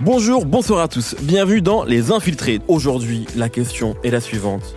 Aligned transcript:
Bonjour, 0.00 0.44
bonsoir 0.44 0.80
à 0.80 0.88
tous, 0.88 1.14
bienvenue 1.22 1.60
dans 1.60 1.84
Les 1.84 2.10
Infiltrés. 2.10 2.60
Aujourd'hui, 2.66 3.26
la 3.36 3.48
question 3.48 3.96
est 4.02 4.10
la 4.10 4.20
suivante. 4.20 4.74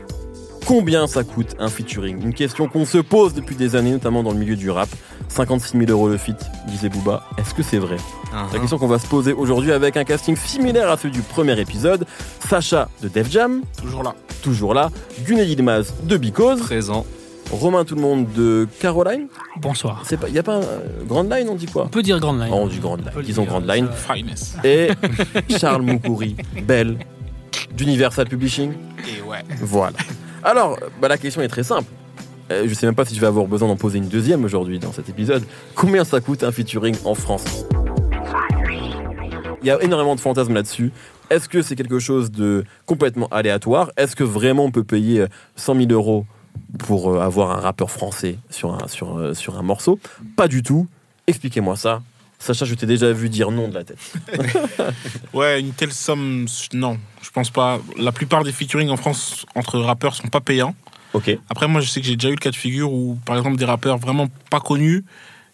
Combien 0.67 1.07
ça 1.07 1.23
coûte 1.23 1.55
un 1.57 1.67
featuring? 1.67 2.21
Une 2.21 2.33
question 2.33 2.67
qu'on 2.67 2.85
se 2.85 2.99
pose 2.99 3.33
depuis 3.33 3.55
des 3.55 3.75
années, 3.75 3.91
notamment 3.91 4.21
dans 4.21 4.31
le 4.31 4.37
milieu 4.37 4.55
du 4.55 4.69
rap. 4.69 4.89
56 5.29 5.77
000 5.77 5.91
euros 5.91 6.07
le 6.07 6.17
feat, 6.17 6.37
disait 6.67 6.89
Booba. 6.89 7.23
Est-ce 7.37 7.53
que 7.53 7.63
c'est 7.63 7.77
vrai. 7.77 7.97
C'est 8.49 8.53
la 8.55 8.59
question 8.59 8.77
qu'on 8.77 8.87
va 8.87 8.99
se 8.99 9.07
poser 9.07 9.33
aujourd'hui 9.33 9.71
avec 9.71 9.95
un 9.97 10.03
casting 10.03 10.35
similaire 10.35 10.89
à 10.89 10.97
celui 10.97 11.11
du 11.11 11.21
premier 11.21 11.59
épisode. 11.59 12.05
Sacha 12.47 12.89
de 13.01 13.07
Def 13.07 13.29
Jam, 13.31 13.61
Toujours 13.81 14.03
là. 14.03 14.13
toujours 14.43 14.73
là. 14.73 14.89
Gunnar 15.25 15.45
Yilmaz 15.45 15.93
de 16.03 16.17
Because. 16.17 16.59
Présent. 16.61 17.05
Romain 17.51 17.85
Tout 17.85 17.95
le 17.95 18.01
Monde 18.01 18.27
de 18.33 18.67
Caroline. 18.79 19.27
Bonsoir. 19.61 20.01
C'est 20.05 20.17
pas, 20.17 20.27
y 20.29 20.39
a 20.39 20.43
pas 20.43 20.55
un 20.55 20.61
euh, 20.63 20.79
Grand 21.07 21.23
Line, 21.23 21.47
on 21.49 21.55
dit 21.55 21.67
quoi 21.67 21.83
On 21.85 21.89
peut 21.89 22.01
dire 22.01 22.19
Grand 22.19 22.33
Line. 22.33 22.49
Oh, 22.51 22.55
On 22.63 22.67
dit 22.67 22.79
Grand 22.79 22.95
Line, 22.97 23.11
disons 23.23 23.43
dire, 23.43 23.51
Grand 23.51 23.73
Line. 23.73 23.87
Finest. 23.93 24.57
Et 24.63 24.89
Charles 25.59 25.83
Moukouri, 25.83 26.35
Belle, 26.63 26.97
d'Universal 27.75 28.27
Publishing. 28.27 28.73
Et 29.07 29.21
ouais. 29.21 29.43
Voilà. 29.61 29.95
Alors, 30.43 30.77
bah, 30.99 31.07
la 31.07 31.17
question 31.19 31.41
est 31.41 31.47
très 31.47 31.63
simple. 31.63 31.87
Euh, 32.51 32.67
je 32.67 32.73
sais 32.73 32.85
même 32.85 32.95
pas 32.95 33.05
si 33.05 33.15
je 33.15 33.21
vais 33.21 33.27
avoir 33.27 33.47
besoin 33.47 33.67
d'en 33.67 33.75
poser 33.75 33.97
une 33.97 34.07
deuxième 34.07 34.43
aujourd'hui 34.43 34.79
dans 34.79 34.91
cet 34.91 35.09
épisode. 35.09 35.43
Combien 35.73 36.03
ça 36.03 36.21
coûte 36.21 36.43
un 36.43 36.51
featuring 36.51 36.95
en 37.03 37.15
France? 37.15 37.65
Il 39.65 39.67
y 39.67 39.71
a 39.71 39.81
énormément 39.81 40.15
de 40.15 40.19
fantasmes 40.19 40.53
là-dessus. 40.53 40.91
Est-ce 41.31 41.49
que 41.49 41.63
c'est 41.63 41.75
quelque 41.75 41.97
chose 41.97 42.29
de 42.29 42.65
complètement 42.85 43.27
aléatoire? 43.29 43.91
Est-ce 43.97 44.15
que 44.15 44.23
vraiment 44.23 44.65
on 44.65 44.71
peut 44.71 44.83
payer 44.83 45.21
euh, 45.21 45.27
100 45.55 45.75
000 45.75 45.91
euros 45.91 46.27
pour 46.77 47.11
euh, 47.11 47.19
avoir 47.19 47.49
un 47.49 47.59
rappeur 47.59 47.89
français 47.89 48.37
sur 48.51 48.75
un, 48.75 48.87
sur, 48.87 49.17
euh, 49.17 49.33
sur 49.33 49.57
un 49.57 49.63
morceau? 49.63 49.99
Pas 50.35 50.47
du 50.47 50.61
tout. 50.61 50.87
Expliquez-moi 51.25 51.77
ça. 51.77 52.03
Sacha, 52.37 52.65
je 52.65 52.75
t'ai 52.75 52.85
déjà 52.85 53.11
vu 53.11 53.27
dire 53.27 53.49
non 53.49 53.67
de 53.67 53.73
la 53.73 53.83
tête. 53.83 53.97
Ouais, 55.33 55.59
une 55.59 55.71
telle 55.71 55.91
somme, 55.91 56.45
non, 56.73 56.99
je 57.23 57.31
pense 57.31 57.49
pas. 57.49 57.79
La 57.97 58.11
plupart 58.11 58.43
des 58.43 58.51
featuring 58.51 58.89
en 58.89 58.97
France 58.97 59.47
entre 59.55 59.79
rappeurs 59.79 60.13
sont 60.13 60.27
pas 60.27 60.41
payants. 60.41 60.75
Après, 61.49 61.67
moi, 61.67 61.81
je 61.81 61.89
sais 61.89 62.01
que 62.01 62.07
j'ai 62.07 62.15
déjà 62.15 62.29
eu 62.29 62.33
le 62.35 62.37
cas 62.39 62.51
de 62.51 62.55
figure 62.55 62.91
où, 62.91 63.17
par 63.25 63.37
exemple, 63.37 63.57
des 63.57 63.65
rappeurs 63.65 63.97
vraiment 63.97 64.27
pas 64.49 64.59
connus 64.59 65.03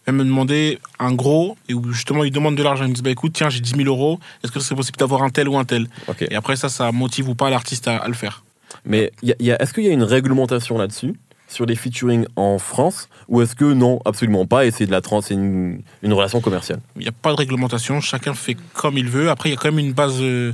viennent 0.06 0.16
me 0.16 0.24
demander 0.24 0.78
un 0.98 1.12
gros 1.12 1.56
et 1.68 1.74
où 1.74 1.92
justement 1.92 2.24
ils 2.24 2.32
demandent 2.32 2.56
de 2.56 2.62
l'argent. 2.62 2.84
Ils 2.84 2.88
me 2.88 2.94
disent, 2.94 3.04
bah 3.04 3.10
écoute, 3.10 3.32
tiens, 3.34 3.50
j'ai 3.50 3.60
10 3.60 3.76
000 3.76 3.84
euros, 3.88 4.18
est-ce 4.42 4.50
que 4.50 4.58
c'est 4.60 4.74
possible 4.74 4.98
d'avoir 4.98 5.22
un 5.22 5.30
tel 5.30 5.48
ou 5.48 5.56
un 5.56 5.64
tel? 5.64 5.86
Et 6.30 6.34
après, 6.34 6.56
ça, 6.56 6.68
ça 6.68 6.90
motive 6.92 7.28
ou 7.28 7.34
pas 7.36 7.50
l'artiste 7.50 7.86
à, 7.88 7.98
à 7.98 8.08
le 8.08 8.14
faire. 8.14 8.44
Mais 8.84 9.12
y 9.22 9.30
a- 9.32 9.36
y 9.38 9.50
a- 9.52 9.62
est-ce 9.62 9.72
qu'il 9.72 9.84
y 9.84 9.88
a 9.88 9.92
une 9.92 10.02
réglementation 10.02 10.76
là-dessus? 10.78 11.14
Sur 11.46 11.66
les 11.66 11.76
featuring 11.76 12.24
en 12.34 12.58
France? 12.58 13.08
Ou 13.28 13.42
est-ce 13.42 13.54
que 13.54 13.66
non, 13.74 14.00
absolument 14.06 14.46
pas 14.46 14.64
et 14.64 14.70
c'est 14.72 14.86
de 14.86 14.90
la 14.90 15.02
trans, 15.02 15.20
c'est 15.20 15.34
une, 15.34 15.82
une 16.02 16.12
relation 16.14 16.40
commerciale? 16.40 16.80
Il 16.96 17.02
n'y 17.02 17.08
a 17.08 17.12
pas 17.12 17.30
de 17.30 17.36
réglementation, 17.36 18.00
chacun 18.00 18.32
fait 18.34 18.56
comme 18.72 18.96
il 18.98 19.08
veut. 19.08 19.28
Après, 19.30 19.50
il 19.50 19.52
y 19.52 19.54
a 19.54 19.58
quand 19.58 19.70
même 19.70 19.78
une 19.86 19.92
base 19.92 20.16
euh, 20.20 20.52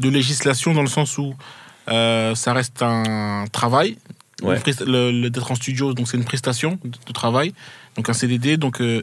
de 0.00 0.08
législation 0.10 0.74
dans 0.74 0.82
le 0.82 0.88
sens 0.88 1.16
où 1.18 1.32
euh, 1.88 2.34
ça 2.34 2.52
reste 2.52 2.82
un 2.82 3.44
travail. 3.52 3.96
Ouais. 4.42 4.60
Le, 4.86 5.10
le- 5.10 5.30
d'être 5.30 5.50
en 5.50 5.54
studio, 5.54 5.92
donc 5.94 6.08
c'est 6.08 6.16
une 6.16 6.24
prestation 6.24 6.78
de, 6.84 6.90
de 7.06 7.12
travail, 7.12 7.52
donc 7.96 8.08
un 8.08 8.12
CDD. 8.12 8.56
Donc 8.56 8.80
euh, 8.80 9.02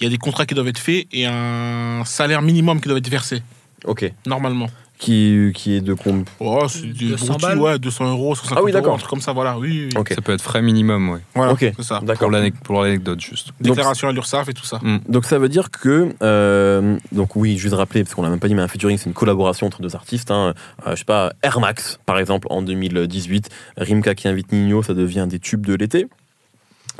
il 0.00 0.04
y 0.04 0.06
a 0.06 0.10
des 0.10 0.18
contrats 0.18 0.46
qui 0.46 0.54
doivent 0.54 0.68
être 0.68 0.78
faits 0.78 1.06
et 1.12 1.26
un 1.26 2.04
salaire 2.04 2.42
minimum 2.42 2.80
qui 2.80 2.88
doit 2.88 2.98
être 2.98 3.08
versé, 3.08 3.42
Ok. 3.84 4.12
normalement. 4.26 4.68
Qui, 4.98 5.52
qui 5.54 5.76
est 5.76 5.80
de 5.80 5.94
combien 5.94 6.24
Oh, 6.40 6.64
c'est 6.68 6.82
du 6.86 7.10
200 7.10 7.26
broutilles, 7.26 7.48
balles 7.48 7.58
ouais, 7.58 7.78
200 7.78 8.10
euros, 8.10 8.34
150 8.34 8.58
Ah 8.58 8.62
oui, 8.64 8.72
euros, 8.72 8.80
d'accord. 8.80 8.94
un 8.94 8.98
truc 8.98 9.10
comme 9.10 9.20
ça, 9.20 9.32
voilà. 9.32 9.56
Oui, 9.56 9.68
oui, 9.70 9.88
oui. 9.92 9.96
Ok. 9.96 10.12
Ça 10.12 10.20
peut 10.20 10.32
être 10.32 10.42
frais 10.42 10.60
minimum, 10.60 11.08
ouais. 11.10 11.20
Voilà, 11.36 11.52
Ok. 11.52 11.60
c'est 11.76 11.82
ça. 11.84 12.00
D'accord. 12.00 12.18
Pour 12.28 12.30
l'anec- 12.32 12.54
pour 12.64 12.82
l'anecdote, 12.82 13.20
juste. 13.20 13.48
Donc- 13.60 13.76
Déclaration 13.76 14.08
à 14.08 14.12
l'URSSAF 14.12 14.48
et 14.48 14.54
tout 14.54 14.64
ça. 14.64 14.80
Donc 15.08 15.24
ça 15.24 15.38
veut 15.38 15.48
dire 15.48 15.70
que 15.70 16.12
euh, 16.22 16.96
donc 17.12 17.36
oui, 17.36 17.56
juste 17.58 17.74
rappeler 17.76 18.02
parce 18.02 18.14
qu'on 18.14 18.22
l'a 18.22 18.28
même 18.30 18.40
pas 18.40 18.48
dit, 18.48 18.56
mais 18.56 18.62
un 18.62 18.68
featuring 18.68 18.98
c'est 18.98 19.06
une 19.06 19.12
collaboration 19.14 19.68
entre 19.68 19.80
deux 19.82 19.94
artistes. 19.94 20.32
Hein. 20.32 20.54
Euh, 20.86 20.90
je 20.92 20.96
sais 20.96 21.04
pas, 21.04 21.32
Air 21.42 21.60
Max 21.60 22.00
par 22.04 22.18
exemple 22.18 22.48
en 22.50 22.60
2018, 22.62 23.50
Rimka 23.76 24.14
qui 24.16 24.26
invite 24.26 24.50
Nino, 24.52 24.82
ça 24.82 24.94
devient 24.94 25.26
des 25.28 25.38
tubes 25.38 25.64
de 25.64 25.74
l'été. 25.74 26.08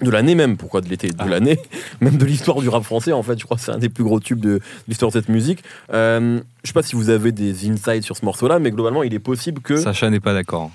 De 0.01 0.11
l'année 0.11 0.35
même, 0.35 0.57
pourquoi 0.57 0.81
de 0.81 0.89
l'été 0.89 1.09
De 1.09 1.15
Ah. 1.19 1.27
l'année, 1.27 1.59
même 2.01 2.17
de 2.17 2.25
l'histoire 2.25 2.61
du 2.61 2.69
rap 2.69 2.85
français 2.85 3.13
en 3.13 3.23
fait, 3.23 3.39
je 3.39 3.45
crois 3.45 3.57
que 3.57 3.63
c'est 3.65 3.73
un 3.73 3.79
des 3.79 3.89
plus 3.89 4.05
gros 4.05 4.21
tubes 4.21 4.41
de 4.41 4.61
l'histoire 4.87 5.11
de 5.11 5.19
cette 5.19 5.29
musique. 5.29 5.65
Euh, 5.93 6.41
je 6.63 6.69
sais 6.69 6.73
pas 6.73 6.83
si 6.83 6.95
vous 6.97 7.11
avez 7.11 7.33
des 7.33 7.69
insights 7.69 8.05
sur 8.05 8.17
ce 8.17 8.25
morceau-là, 8.25 8.59
mais 8.61 8.71
globalement 8.71 9.03
il 9.03 9.13
est 9.15 9.19
possible 9.19 9.61
que... 9.61 9.77
Sacha 9.77 10.09
n'est 10.11 10.21
pas 10.21 10.35
d'accord. 10.35 10.71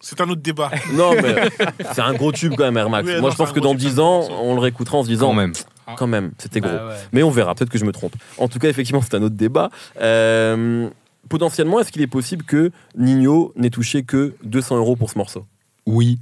C'est 0.00 0.20
un 0.20 0.28
autre 0.30 0.40
débat. 0.40 0.70
Non 0.94 1.12
mais 1.14 1.48
c'est 1.92 2.00
un 2.00 2.14
gros 2.14 2.32
tube 2.32 2.54
quand 2.56 2.64
même 2.64 2.76
Air 2.76 2.90
Max. 2.90 3.06
Oui, 3.08 3.14
Moi 3.14 3.22
non, 3.22 3.30
je 3.30 3.36
pense 3.36 3.52
que 3.52 3.60
dans 3.60 3.72
tube, 3.72 3.80
10 3.80 3.94
c'est 3.94 3.98
un 4.00 4.02
ans, 4.04 4.28
on 4.42 4.54
le 4.54 4.60
réécoutera 4.60 4.98
en 4.98 5.02
se 5.02 5.08
disant... 5.08 5.28
Quand 5.28 5.34
même. 5.34 5.52
Quand 5.96 6.06
même, 6.06 6.30
c'était 6.38 6.60
gros. 6.60 6.70
Bah 6.70 6.86
ouais. 6.90 6.94
Mais 7.12 7.22
on 7.24 7.30
verra, 7.30 7.52
peut-être 7.56 7.68
que 7.70 7.76
je 7.78 7.84
me 7.84 7.90
trompe. 7.90 8.14
En 8.38 8.46
tout 8.46 8.60
cas, 8.60 8.68
effectivement, 8.68 9.02
c'est 9.02 9.14
un 9.16 9.22
autre 9.24 9.34
débat. 9.34 9.70
Euh, 10.00 10.88
potentiellement, 11.28 11.80
est-ce 11.80 11.90
qu'il 11.90 12.00
est 12.02 12.06
possible 12.06 12.44
que 12.44 12.70
Nino 12.96 13.52
n'ait 13.56 13.70
touché 13.70 14.04
que 14.04 14.34
200 14.44 14.76
euros 14.76 14.94
pour 14.94 15.10
ce 15.10 15.18
morceau? 15.18 15.46
Oui. 15.86 16.20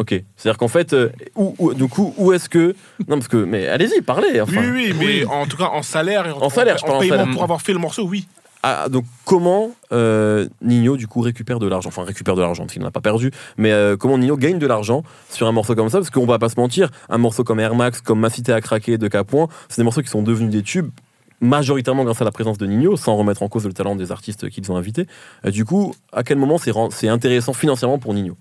Ok. 0.00 0.14
C'est-à-dire 0.36 0.56
qu'en 0.56 0.68
fait, 0.68 0.94
euh, 0.94 1.10
où, 1.36 1.54
où- 1.58 1.74
du 1.74 1.86
coup, 1.86 2.14
où 2.16 2.32
est-ce 2.32 2.48
que. 2.48 2.74
Non, 3.06 3.16
parce 3.18 3.28
que. 3.28 3.36
Mais 3.36 3.66
allez-y, 3.68 4.00
parlez. 4.00 4.40
Enfin. 4.40 4.60
oui, 4.60 4.68
oui, 4.72 4.94
mais 4.98 5.04
oui. 5.04 5.24
en 5.26 5.44
tout 5.46 5.58
cas 5.58 5.66
en 5.66 5.82
salaire 5.82 6.26
et 6.26 6.30
en, 6.30 6.38
En 6.38 6.48
salaire, 6.48 6.78
je 6.78 6.84
parle 6.84 6.96
en 6.96 7.00
paiement 7.00 7.16
salaire. 7.18 7.32
pour 7.34 7.42
avoir 7.42 7.60
fait 7.60 7.72
le 7.74 7.78
morceau, 7.80 8.04
oui. 8.08 8.26
Ah, 8.62 8.88
donc, 8.90 9.04
comment 9.26 9.70
euh, 9.92 10.46
Nino, 10.62 10.96
du 10.96 11.06
coup, 11.06 11.20
récupère 11.20 11.58
de 11.58 11.66
l'argent? 11.66 11.88
Enfin, 11.88 12.04
récupère 12.04 12.34
de 12.34 12.40
l'argent, 12.42 12.62
parce 12.64 12.72
qu'il 12.72 12.82
n'en 12.82 12.88
a 12.88 12.90
pas 12.90 13.00
perdu. 13.02 13.30
Mais 13.58 13.72
euh, 13.72 13.96
comment 13.98 14.16
Nino 14.18 14.36
gagne 14.36 14.58
de 14.58 14.66
l'argent 14.66 15.02
sur 15.30 15.46
un 15.46 15.52
morceau 15.52 15.74
comme 15.74 15.88
ça? 15.90 15.98
Parce 15.98 16.10
qu'on 16.10 16.26
va 16.26 16.38
pas 16.38 16.48
se 16.50 16.58
mentir, 16.58 16.90
un 17.10 17.18
morceau 17.18 17.44
comme 17.44 17.60
Air 17.60 17.74
Max, 17.74 18.00
comme 18.00 18.20
Ma 18.20 18.30
Cité 18.30 18.52
à 18.52 18.60
craquer 18.60 18.96
de 18.98 19.08
Capoint, 19.08 19.48
c'est 19.68 19.78
des 19.78 19.84
morceaux 19.84 20.02
qui 20.02 20.08
sont 20.10 20.22
devenus 20.22 20.50
des 20.50 20.62
tubes 20.62 20.90
majoritairement 21.42 22.04
grâce 22.04 22.20
à 22.20 22.24
la 22.26 22.32
présence 22.32 22.58
de 22.58 22.66
Nino, 22.66 22.96
sans 22.98 23.16
remettre 23.16 23.42
en 23.42 23.48
cause 23.48 23.64
le 23.64 23.72
talent 23.72 23.96
des 23.96 24.12
artistes 24.12 24.50
qu'ils 24.50 24.70
ont 24.70 24.76
invités. 24.76 25.06
Euh, 25.46 25.50
du 25.50 25.64
coup, 25.64 25.94
à 26.12 26.22
quel 26.22 26.36
moment 26.36 26.58
c'est 26.58 26.70
ren- 26.70 26.90
c'est 26.90 27.08
intéressant 27.08 27.54
financièrement 27.54 27.98
pour 27.98 28.12
Nino? 28.12 28.36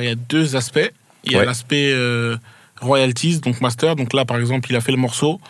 Il 0.00 0.06
y 0.06 0.10
a 0.10 0.14
deux 0.14 0.56
aspects. 0.56 0.92
Il 1.24 1.32
y 1.32 1.36
a 1.36 1.40
Ouais. 1.40 1.44
l'aspect 1.46 1.90
euh, 1.92 2.36
royalties, 2.80 3.40
donc 3.40 3.60
master. 3.60 3.96
Donc 3.96 4.12
là, 4.12 4.24
par 4.24 4.36
exemple, 4.38 4.68
il 4.70 4.76
a 4.76 4.80
fait 4.80 4.92
le 4.92 4.98
morceau. 4.98 5.40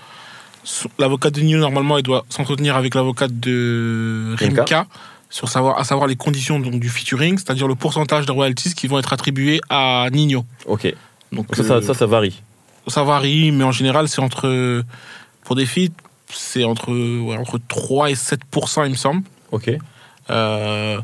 L'avocat 0.99 1.31
de 1.31 1.41
Nino, 1.41 1.61
normalement, 1.61 1.97
il 1.99 2.03
doit 2.03 2.25
s'entretenir 2.29 2.77
avec 2.77 2.95
l'avocat 2.95 3.29
de 3.29 4.35
Rimka. 4.39 4.63
Rimka 4.63 4.87
sur 5.31 5.49
savoir, 5.49 5.79
à 5.79 5.85
savoir 5.85 6.07
les 6.07 6.17
conditions 6.17 6.59
donc, 6.59 6.81
du 6.81 6.89
featuring, 6.89 7.37
c'est-à-dire 7.37 7.69
le 7.69 7.75
pourcentage 7.75 8.25
de 8.25 8.33
royalties 8.33 8.75
qui 8.75 8.87
vont 8.87 8.99
être 8.99 9.13
attribués 9.13 9.61
à 9.69 10.07
Nino. 10.11 10.45
Ok. 10.67 10.93
Donc 11.33 11.55
Ça, 11.55 11.63
ça, 11.65 11.75
euh, 11.75 11.83
ça, 11.83 11.93
ça 11.95 12.07
varie. 12.07 12.43
ça 12.87 13.03
varie, 13.03 13.53
mais 13.53 13.65
en 13.65 13.73
général, 13.73 14.09
c'est 14.09 14.21
entre. 14.23 14.83
Pour 15.45 15.55
des 15.57 15.67
feats, 15.67 15.93
c'est 16.31 16.65
entre, 16.65 16.91
ouais, 16.93 17.37
entre 17.37 17.59
3 17.69 18.11
et 18.11 18.15
7% 18.15 18.85
il 18.87 18.91
me 18.91 18.97
semble. 18.97 19.23
Ok. 19.53 19.71
Euh, 20.31 20.99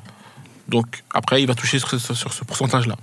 donc 0.68 1.02
après, 1.14 1.40
il 1.42 1.46
va 1.46 1.54
toucher 1.54 1.78
sur 1.78 1.88
ce, 1.90 1.98
sur 2.14 2.32
ce 2.32 2.44
pourcentage-là. 2.44 2.96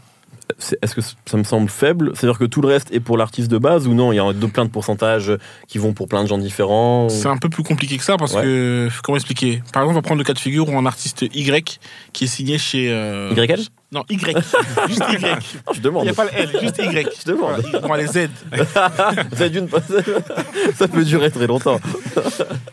Est-ce 0.81 0.95
que 0.95 1.01
ça 1.01 1.37
me 1.37 1.43
semble 1.43 1.69
faible? 1.69 2.11
C'est-à-dire 2.15 2.37
que 2.39 2.45
tout 2.45 2.61
le 2.61 2.67
reste 2.67 2.91
est 2.93 2.99
pour 2.99 3.17
l'artiste 3.17 3.49
de 3.51 3.57
base 3.57 3.87
ou 3.87 3.93
non? 3.93 4.11
Il 4.11 4.15
y 4.15 4.19
a 4.19 4.33
de, 4.33 4.45
plein 4.47 4.65
de 4.65 4.69
pourcentages 4.69 5.31
qui 5.67 5.77
vont 5.77 5.93
pour 5.93 6.07
plein 6.07 6.23
de 6.23 6.27
gens 6.27 6.37
différents 6.37 7.09
C'est 7.09 7.27
un 7.27 7.37
peu 7.37 7.49
plus 7.49 7.63
compliqué 7.63 7.97
que 7.97 8.03
ça 8.03 8.17
parce 8.17 8.33
Ouais. 8.33 8.43
que. 8.43 8.89
Comment 9.03 9.15
expliquer? 9.17 9.61
Par 9.73 9.83
exemple, 9.83 9.91
on 9.91 9.93
va 9.93 10.01
prendre 10.01 10.19
le 10.19 10.23
cas 10.25 10.33
de 10.33 10.39
figure 10.39 10.69
où 10.69 10.77
un 10.77 10.85
artiste 10.85 11.21
Y 11.33 11.79
qui 12.13 12.23
est 12.25 12.27
signé 12.27 12.57
chez. 12.57 12.91
euh, 12.91 13.33
YL 13.35 13.59
Non, 13.91 14.03
Y. 14.09 14.19
juste 14.87 15.03
Y. 15.09 15.21
Non, 15.21 15.73
je 15.73 15.75
Il 15.75 15.81
demande. 15.81 16.03
n'y 16.03 16.09
a 16.09 16.13
pas 16.13 16.25
le 16.25 16.31
L, 16.35 16.49
juste 16.61 16.77
Y. 16.79 17.09
Je 17.25 17.31
demande. 17.31 17.61
Voilà, 17.71 17.87
bon, 17.87 17.93
les 17.95 18.07
Z. 18.07 18.29
Ça, 19.35 19.49
d'une- 19.49 19.67
ça 20.75 20.87
peut 20.87 21.03
durer 21.03 21.29
très 21.31 21.47
longtemps. 21.47 21.79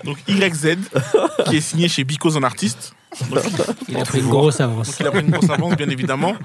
Donc 0.05 0.17
YZ 0.29 0.77
qui 1.47 1.57
est 1.57 1.61
signé 1.61 1.89
chez 1.89 2.05
Because 2.05 2.37
en 2.37 2.43
artiste. 2.43 2.95
Donc, 3.31 3.43
Il 3.89 3.97
a 3.97 4.05
pris 4.05 4.21
une 4.21 4.29
grosse 4.29 4.59
donc 4.59 4.71
avance. 4.71 4.97
il 5.01 5.07
a 5.07 5.11
pris 5.11 5.21
une 5.21 5.31
grosse 5.31 5.51
avance, 5.51 5.77
bien 5.77 5.89
évidemment. 5.89 6.37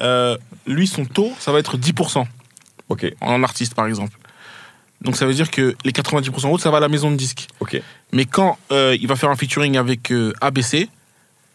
Euh, 0.00 0.36
lui, 0.66 0.86
son 0.86 1.04
taux, 1.04 1.32
ça 1.38 1.52
va 1.52 1.58
être 1.58 1.76
10% 1.76 2.24
Ok, 2.88 3.06
en 3.20 3.42
artiste, 3.42 3.74
par 3.74 3.86
exemple. 3.86 4.16
Donc 5.02 5.16
ça 5.16 5.26
veut 5.26 5.34
dire 5.34 5.50
que 5.50 5.76
les 5.84 5.92
90% 5.92 6.50
autres, 6.50 6.62
ça 6.62 6.70
va 6.70 6.78
à 6.78 6.80
la 6.80 6.88
maison 6.88 7.10
de 7.10 7.16
disque. 7.16 7.48
ok. 7.60 7.80
Mais 8.12 8.24
quand 8.24 8.56
euh, 8.72 8.96
il 8.98 9.06
va 9.06 9.16
faire 9.16 9.30
un 9.30 9.36
featuring 9.36 9.76
avec 9.76 10.10
euh, 10.10 10.32
ABC, 10.40 10.88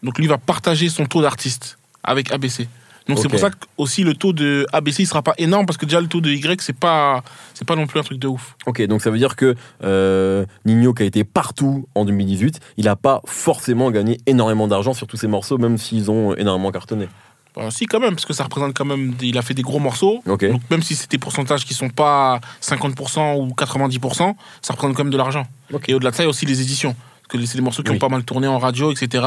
donc 0.02 0.18
lui 0.18 0.26
va 0.26 0.38
partager 0.38 0.88
son 0.88 1.06
taux 1.06 1.22
d'artiste 1.22 1.78
avec 2.04 2.30
ABC. 2.30 2.68
Donc 3.08 3.18
c'est 3.18 3.28
pour 3.28 3.38
ça 3.40 3.50
que 3.50 3.56
aussi 3.78 4.04
le 4.04 4.14
taux 4.14 4.32
de 4.32 4.66
ABC 4.72 5.02
il 5.02 5.06
sera 5.06 5.22
pas 5.22 5.34
énorme 5.38 5.66
parce 5.66 5.76
que 5.76 5.86
déjà 5.86 6.00
le 6.00 6.06
taux 6.06 6.20
de 6.20 6.30
Y 6.30 6.60
c'est 6.62 6.72
pas 6.76 7.22
c'est 7.54 7.66
pas 7.66 7.74
non 7.76 7.86
plus 7.86 7.98
un 8.00 8.02
truc 8.04 8.18
de 8.18 8.28
ouf. 8.28 8.56
Ok, 8.66 8.80
donc 8.82 9.02
ça 9.02 9.10
veut 9.10 9.18
dire 9.18 9.34
que 9.36 9.54
euh, 9.82 10.44
Nino, 10.64 10.94
qui 10.94 11.02
a 11.02 11.06
été 11.06 11.24
partout 11.24 11.86
en 11.94 12.04
2018, 12.04 12.60
il 12.76 12.84
n'a 12.84 12.96
pas 12.96 13.20
forcément 13.24 13.90
gagné 13.90 14.18
énormément 14.26 14.68
d'argent 14.68 14.92
sur 14.94 15.06
tous 15.06 15.16
ses 15.16 15.26
morceaux, 15.28 15.58
même 15.58 15.78
s'ils 15.78 16.10
ont 16.10 16.34
énormément 16.36 16.70
cartonné. 16.70 17.08
Bah, 17.54 17.70
si 17.70 17.84
quand 17.86 18.00
même 18.00 18.14
parce 18.14 18.24
que 18.24 18.32
ça 18.32 18.44
représente 18.44 18.74
quand 18.74 18.84
même 18.86 19.12
des- 19.12 19.26
il 19.26 19.36
a 19.36 19.42
fait 19.42 19.52
des 19.54 19.60
gros 19.62 19.78
morceaux. 19.78 20.22
Donc 20.52 20.62
même 20.70 20.82
si 20.82 20.94
c'est 20.94 21.10
des 21.10 21.18
pourcentages 21.18 21.66
qui 21.66 21.74
sont 21.74 21.90
pas 21.90 22.40
50% 22.62 23.36
ou 23.36 23.48
90%, 23.54 24.36
ça 24.62 24.72
représente 24.72 24.96
quand 24.96 25.04
même 25.04 25.12
de 25.12 25.18
l'argent. 25.18 25.46
Et 25.88 25.94
au-delà 25.94 26.10
de 26.12 26.16
ça 26.16 26.22
il 26.22 26.26
y 26.26 26.28
a 26.28 26.30
aussi 26.30 26.46
les 26.46 26.60
éditions. 26.62 26.96
Parce 27.32 27.44
que 27.44 27.50
c'est 27.50 27.58
des 27.58 27.62
morceaux 27.64 27.82
qui 27.82 27.90
Oui. 27.90 27.96
ont 27.96 28.00
pas 28.00 28.08
mal 28.08 28.24
tourné 28.24 28.46
en 28.46 28.58
radio, 28.58 28.92
etc. 28.92 29.24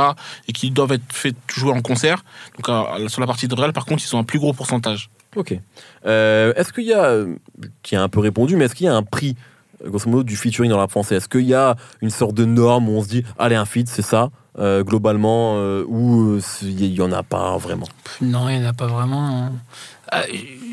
et 0.47 0.53
qui 0.53 0.71
doivent 0.71 0.91
être 0.93 1.03
faits 1.11 1.35
jouer 1.53 1.71
en 1.73 1.81
concert. 1.81 2.23
Donc 2.57 2.69
euh, 2.69 3.07
sur 3.07 3.21
la 3.21 3.27
partie 3.27 3.47
de 3.47 3.55
réel, 3.55 3.73
par 3.73 3.85
contre, 3.85 4.03
ils 4.05 4.15
ont 4.15 4.19
un 4.19 4.23
plus 4.23 4.39
gros 4.39 4.53
pourcentage. 4.53 5.09
Ok. 5.35 5.57
Euh, 6.05 6.53
est-ce 6.55 6.71
qu'il 6.71 6.85
y 6.85 6.93
a, 6.93 7.23
qui 7.83 7.95
a 7.95 8.01
un 8.03 8.09
peu 8.09 8.19
répondu, 8.19 8.55
mais 8.55 8.65
est-ce 8.65 8.75
qu'il 8.75 8.85
y 8.85 8.89
a 8.89 8.95
un 8.95 9.03
prix, 9.03 9.35
euh, 9.83 9.89
grosso 9.89 10.09
modo, 10.09 10.23
du 10.23 10.35
featuring 10.37 10.69
dans 10.69 10.77
rap 10.77 10.91
français 10.91 11.15
Est-ce 11.15 11.27
qu'il 11.27 11.41
y 11.41 11.53
a 11.53 11.75
une 12.01 12.09
sorte 12.09 12.35
de 12.35 12.45
norme 12.45 12.87
où 12.89 12.93
on 12.97 13.03
se 13.03 13.09
dit, 13.09 13.23
allez, 13.37 13.55
un 13.55 13.65
feat, 13.65 13.89
c'est 13.89 14.01
ça, 14.01 14.29
euh, 14.59 14.83
globalement, 14.83 15.55
euh, 15.57 15.83
ou 15.87 16.35
euh, 16.37 16.41
il 16.61 16.85
y 16.93 17.01
en 17.01 17.11
a 17.11 17.23
pas 17.23 17.57
vraiment? 17.57 17.87
Non, 18.21 18.47
il 18.47 18.59
n'y 18.59 18.65
en 18.65 18.69
a 18.69 18.73
pas 18.73 18.87
vraiment. 18.87 19.27
hein. 19.27 19.51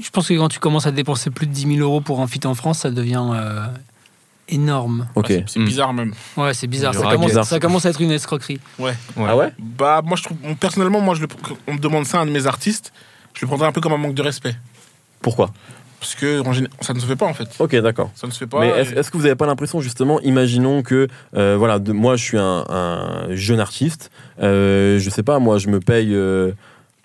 Je 0.03 0.11
pense 0.11 0.29
que 0.29 0.35
quand 0.35 0.49
tu 0.49 0.61
commences 0.61 0.87
à 0.87 0.93
dépenser 0.93 1.31
plus 1.31 1.47
de 1.47 1.53
10 1.53 1.77
000 1.77 1.81
euros 1.81 2.01
pour 2.01 2.21
un 2.21 2.27
feat 2.29 2.47
en 2.47 2.55
France, 2.55 2.81
ça 2.81 2.91
devient 2.91 3.25
euh, 3.35 3.65
énorme. 4.53 5.09
Ok. 5.15 5.33
C'est 5.47 5.59
Mm. 5.59 5.65
bizarre 5.65 5.93
même. 5.93 6.13
Ouais, 6.37 6.55
c'est 6.55 6.67
bizarre. 6.67 6.95
Ça 6.95 7.09
commence, 7.11 7.33
ça 7.43 7.59
commence 7.61 7.87
à 7.87 7.91
être 7.91 8.01
une 8.01 8.11
escroquerie. 8.13 8.61
Ouais. 8.79 8.95
Ah 9.17 9.37
ouais? 9.37 9.53
Bah 9.59 10.03
moi 10.05 10.17
je 10.17 10.23
trouve, 10.25 10.37
personnellement, 10.61 11.01
moi 11.01 11.15
je 11.15 11.23
le, 11.23 11.29
on 11.67 11.75
me 11.75 11.79
demande 11.79 12.05
ça 12.05 12.19
à 12.19 12.23
un 12.23 12.27
de 12.27 12.31
mes 12.31 12.47
artistes, 12.47 12.93
je 13.35 13.41
le 13.43 13.47
prendrais 13.49 13.67
un 13.69 13.73
peu 13.73 13.81
comme 13.81 13.93
un 13.93 13.97
manque 13.99 14.15
de 14.15 14.23
respect. 14.23 14.55
Pourquoi? 15.21 15.51
Parce 16.01 16.17
que 16.17 16.43
ça 16.81 16.95
ne 16.95 16.99
se 16.99 17.07
fait 17.07 17.15
pas 17.15 17.27
en 17.27 17.35
fait. 17.35 17.49
Ok, 17.61 17.77
d'accord. 17.77 18.11
Ça 18.17 18.27
ne 18.27 18.33
se 18.33 18.39
fait 18.39 18.47
pas. 18.49 18.59
Mais 18.61 18.71
est-ce 18.71 19.09
que 19.11 19.17
vous 19.17 19.23
n'avez 19.23 19.37
pas 19.37 19.47
l'impression, 19.47 19.81
justement, 19.81 20.19
imaginons 20.23 20.83
que, 20.83 21.07
euh, 21.37 21.57
voilà, 21.57 21.79
de- 21.79 21.93
moi 21.93 22.17
je 22.17 22.25
suis 22.25 22.39
un, 22.39 22.65
un 22.69 23.27
jeune 23.31 23.61
artiste, 23.61 24.11
euh, 24.43 24.99
je 24.99 25.11
sais 25.11 25.23
pas, 25.23 25.39
moi 25.39 25.59
je 25.59 25.69
me 25.69 25.79
paye 25.79 26.13
euh, 26.13 26.51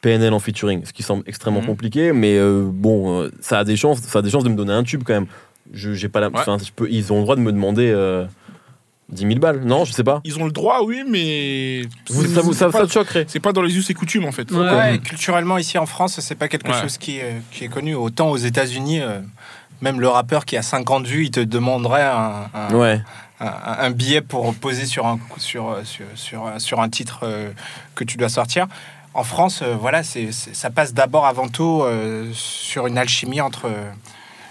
PNL 0.02 0.34
en 0.34 0.40
featuring, 0.40 0.84
ce 0.84 0.94
qui 0.94 1.04
semble 1.04 1.24
extrêmement 1.28 1.60
Mhm. 1.62 1.68
compliqué, 1.68 2.12
mais 2.12 2.38
euh, 2.38 2.64
bon, 2.72 3.22
euh, 3.22 3.32
ça 3.40 3.60
a 3.60 3.64
des 3.64 3.76
chances, 3.76 4.00
ça 4.00 4.18
a 4.20 4.22
des 4.24 4.32
chances 4.32 4.44
de 4.44 4.50
me 4.50 4.56
donner 4.56 4.74
un 4.74 4.84
tube 4.84 5.04
quand 5.06 5.14
même. 5.14 5.28
Je, 5.74 5.94
j'ai 5.94 6.10
pas 6.10 6.20
la, 6.20 6.28
Ouais. 6.30 6.40
enfin, 6.40 6.58
je 6.64 6.72
peux, 6.72 6.90
ils 6.90 7.12
ont 7.14 7.18
le 7.18 7.24
droit 7.24 7.36
de 7.36 7.42
me 7.42 7.52
demander 7.52 7.90
euh, 7.92 8.26
10 9.10 9.22
000 9.28 9.36
balles, 9.40 9.62
non, 9.64 9.86
je 9.86 9.92
sais 9.94 10.04
pas. 10.04 10.22
Ils 10.26 10.38
ont 10.40 10.46
le 10.46 10.52
droit, 10.52 10.82
oui, 10.84 11.04
mais 11.08 11.82
Vous, 12.10 12.26
ça, 12.26 12.42
vous, 12.42 12.54
ça, 12.54 12.70
pas- 12.70 12.80
ça 12.80 12.88
te 12.88 12.92
choquerait 12.92 13.26
c'est 13.28 13.40
pas 13.40 13.54
dans 13.54 13.62
les 13.62 13.78
us 13.78 13.90
et 13.90 13.94
coutumes 13.94 14.26
en 14.26 14.32
fait. 14.32 14.52
Ouais. 14.52 14.60
Ouais, 14.60 14.96
et 14.96 15.00
culturellement 15.00 15.58
ici 15.58 15.78
en 15.78 15.86
France, 15.86 16.20
c'est 16.20 16.36
pas 16.36 16.48
quelque 16.48 16.70
Ouais. 16.72 16.82
chose 16.82 16.98
qui 16.98 17.18
est, 17.18 17.36
qui 17.52 17.64
est 17.66 17.70
connu. 17.70 17.96
Autant 17.96 18.30
aux 18.32 18.38
États-Unis, 18.38 19.02
euh, 19.02 19.20
même 19.82 20.02
le 20.02 20.08
rappeur 20.10 20.44
qui 20.46 20.58
a 20.58 20.62
50 20.62 21.06
vues, 21.08 21.26
il 21.26 21.32
te 21.32 21.40
demanderait 21.40 22.04
un, 22.04 22.50
un, 22.54 22.74
Ouais, 22.74 23.02
un- 23.40 23.48
un 23.80 23.90
billet 23.92 24.22
pour 24.22 24.54
poser 24.56 24.86
sur 24.86 25.06
un, 25.06 25.20
sur, 25.38 25.78
sur, 25.84 26.06
sur, 26.16 26.52
sur 26.58 26.82
un 26.82 26.90
titre 26.90 27.20
euh, 27.24 27.52
que 27.96 28.04
tu 28.04 28.18
dois 28.18 28.30
sortir. 28.30 28.68
En 29.14 29.24
France, 29.24 29.62
euh, 29.64 29.76
voilà, 29.80 30.04
c'est, 30.04 30.32
c'est- 30.32 30.54
ça 30.56 30.70
passe 30.70 30.94
d'abord 30.94 31.26
avant 31.26 31.48
tout 31.48 31.82
euh, 31.84 32.26
sur 32.34 32.88
une 32.88 32.98
alchimie 32.98 33.42
entre, 33.42 33.68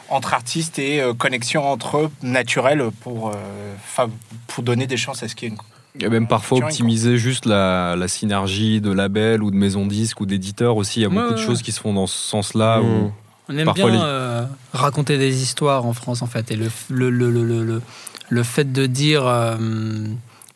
entre 0.08 0.34
artistes 0.34 0.78
et 0.78 1.00
euh, 1.00 1.14
connexion 1.14 1.68
entre 1.70 1.96
eux 1.98 2.10
naturelle 2.22 2.82
pour, 3.00 3.30
euh, 3.30 4.06
pour 4.46 4.62
donner 4.62 4.86
des 4.86 4.96
chances 4.96 5.22
à 5.22 5.28
ce 5.28 5.34
qu'il 5.34 5.48
y 5.48 5.52
ait 5.52 5.54
une 5.98 6.04
Et 6.04 6.08
même 6.08 6.26
parfois 6.28 6.58
optimiser 6.58 7.16
juste 7.18 7.46
la, 7.46 7.96
la 7.96 8.08
synergie 8.08 8.80
de 8.80 8.92
labels 8.92 9.42
ou 9.42 9.50
de 9.50 9.56
maisons 9.56 9.86
disques 9.86 10.20
ou 10.20 10.26
d'éditeurs 10.26 10.76
aussi. 10.76 11.00
Il 11.00 11.02
y 11.02 11.06
a 11.06 11.08
Ouais, 11.08 11.14
beaucoup 11.14 11.32
de 11.34 11.38
choses 11.38 11.62
qui 11.62 11.72
se 11.72 11.80
font 11.80 11.92
dans 11.94 12.06
ce 12.06 12.18
sens-là. 12.18 12.80
où- 12.80 12.84
Mmh. 12.84 13.12
On 13.48 13.56
aime 13.58 13.64
Parfois, 13.66 13.90
bien 13.90 14.00
les- 14.00 14.04
euh, 14.04 14.44
raconter 14.72 15.18
des 15.18 15.40
histoires 15.42 15.86
en 15.86 15.92
France, 15.92 16.20
en 16.22 16.26
fait. 16.26 16.50
Et 16.50 16.56
le, 16.56 16.68
le, 16.90 17.10
le, 17.10 17.30
le, 17.30 17.44
le, 17.44 17.64
le- 17.64 17.82
le 18.28 18.42
fait 18.42 18.72
de 18.72 18.86
dire 18.86 19.24
euh, 19.24 19.56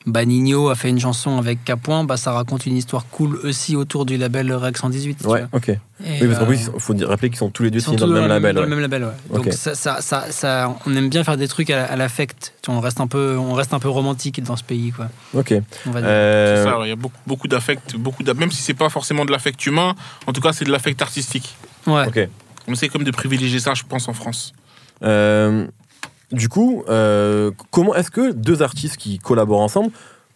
bah, 0.06 0.24
Nino 0.24 0.70
a 0.70 0.74
fait 0.74 0.88
une 0.88 0.98
chanson 0.98 1.36
avec 1.38 1.62
Capoin, 1.64 2.04
bah, 2.04 2.16
ça 2.16 2.32
raconte 2.32 2.64
une 2.64 2.76
histoire 2.76 3.04
cool 3.10 3.36
aussi 3.44 3.76
autour 3.76 4.06
du 4.06 4.16
label 4.16 4.50
Rec 4.54 4.78
118. 4.78 5.18
tu 5.20 5.26
ouais, 5.26 5.44
ok. 5.52 5.68
Et, 5.68 5.78
Oui, 6.22 6.26
parce 6.26 6.38
qu'en 6.38 6.44
euh, 6.44 6.46
plus, 6.48 6.70
il 6.74 6.80
faut 6.80 6.94
dire- 6.94 7.08
rappeler 7.08 7.28
qu'ils 7.28 7.38
sont 7.38 7.50
tous 7.50 7.62
les 7.64 7.70
deux 7.70 7.80
signés 7.80 7.96
dans 7.98 8.06
le 8.06 8.14
même 8.20 8.28
label. 8.28 8.54
dans 8.54 8.62
le 8.62 8.68
même 8.68 8.80
label, 8.80 9.04
ouais. 9.04 9.36
Donc 9.36 9.52
ça, 9.52 9.74
ça, 9.74 10.00
ça, 10.00 10.30
ça- 10.30 10.74
on 10.86 10.96
aime 10.96 11.10
bien 11.10 11.22
faire 11.22 11.36
des 11.36 11.48
trucs 11.48 11.68
à, 11.68 11.84
à 11.84 11.96
l'affect. 11.96 12.54
Tu 12.62 12.70
vois, 12.70 12.78
On 12.78 12.80
reste 12.80 13.00
un 13.00 13.06
peu, 13.06 13.36
on 13.38 13.52
reste 13.52 13.74
un 13.74 13.78
peu 13.78 13.90
romantique 13.90 14.42
dans 14.42 14.56
ce 14.56 14.64
pays, 14.64 14.90
quoi. 14.92 15.08
Ok. 15.34 15.52
On 15.86 15.90
va 15.90 16.00
dire. 16.00 16.08
Euh, 16.10 16.64
C'est 16.64 16.70
ça, 16.70 16.78
il 16.84 16.88
y 16.88 16.92
a 16.92 16.96
beaucoup, 16.96 17.18
beaucoup 17.26 17.48
d'affect, 17.48 17.96
beaucoup 17.96 18.22
même 18.24 18.50
si 18.50 18.62
c'est 18.62 18.72
pas 18.74 18.88
forcément 18.88 19.26
de 19.26 19.30
l'affect 19.32 19.64
humain, 19.66 19.94
en 20.26 20.32
tout 20.32 20.40
cas 20.40 20.52
c'est 20.54 20.64
de 20.64 20.70
l'affect 20.72 21.02
artistique. 21.02 21.54
ouais. 21.86 22.06
ok. 22.08 22.28
On 22.68 22.72
essaie 22.72 22.88
comme 22.88 23.04
de 23.04 23.10
privilégier 23.10 23.58
ça, 23.60 23.74
je 23.74 23.82
pense, 23.88 24.08
en 24.08 24.12
France. 24.14 24.52
Euh, 25.02 25.66
du 26.32 26.48
coup, 26.48 26.84
euh, 26.88 27.50
comment 27.70 27.94
est-ce 27.94 28.10
que 28.10 28.32
deux 28.32 28.62
artistes 28.62 28.96
qui 28.96 29.18
collaborent 29.18 29.60
ensemble 29.60 29.90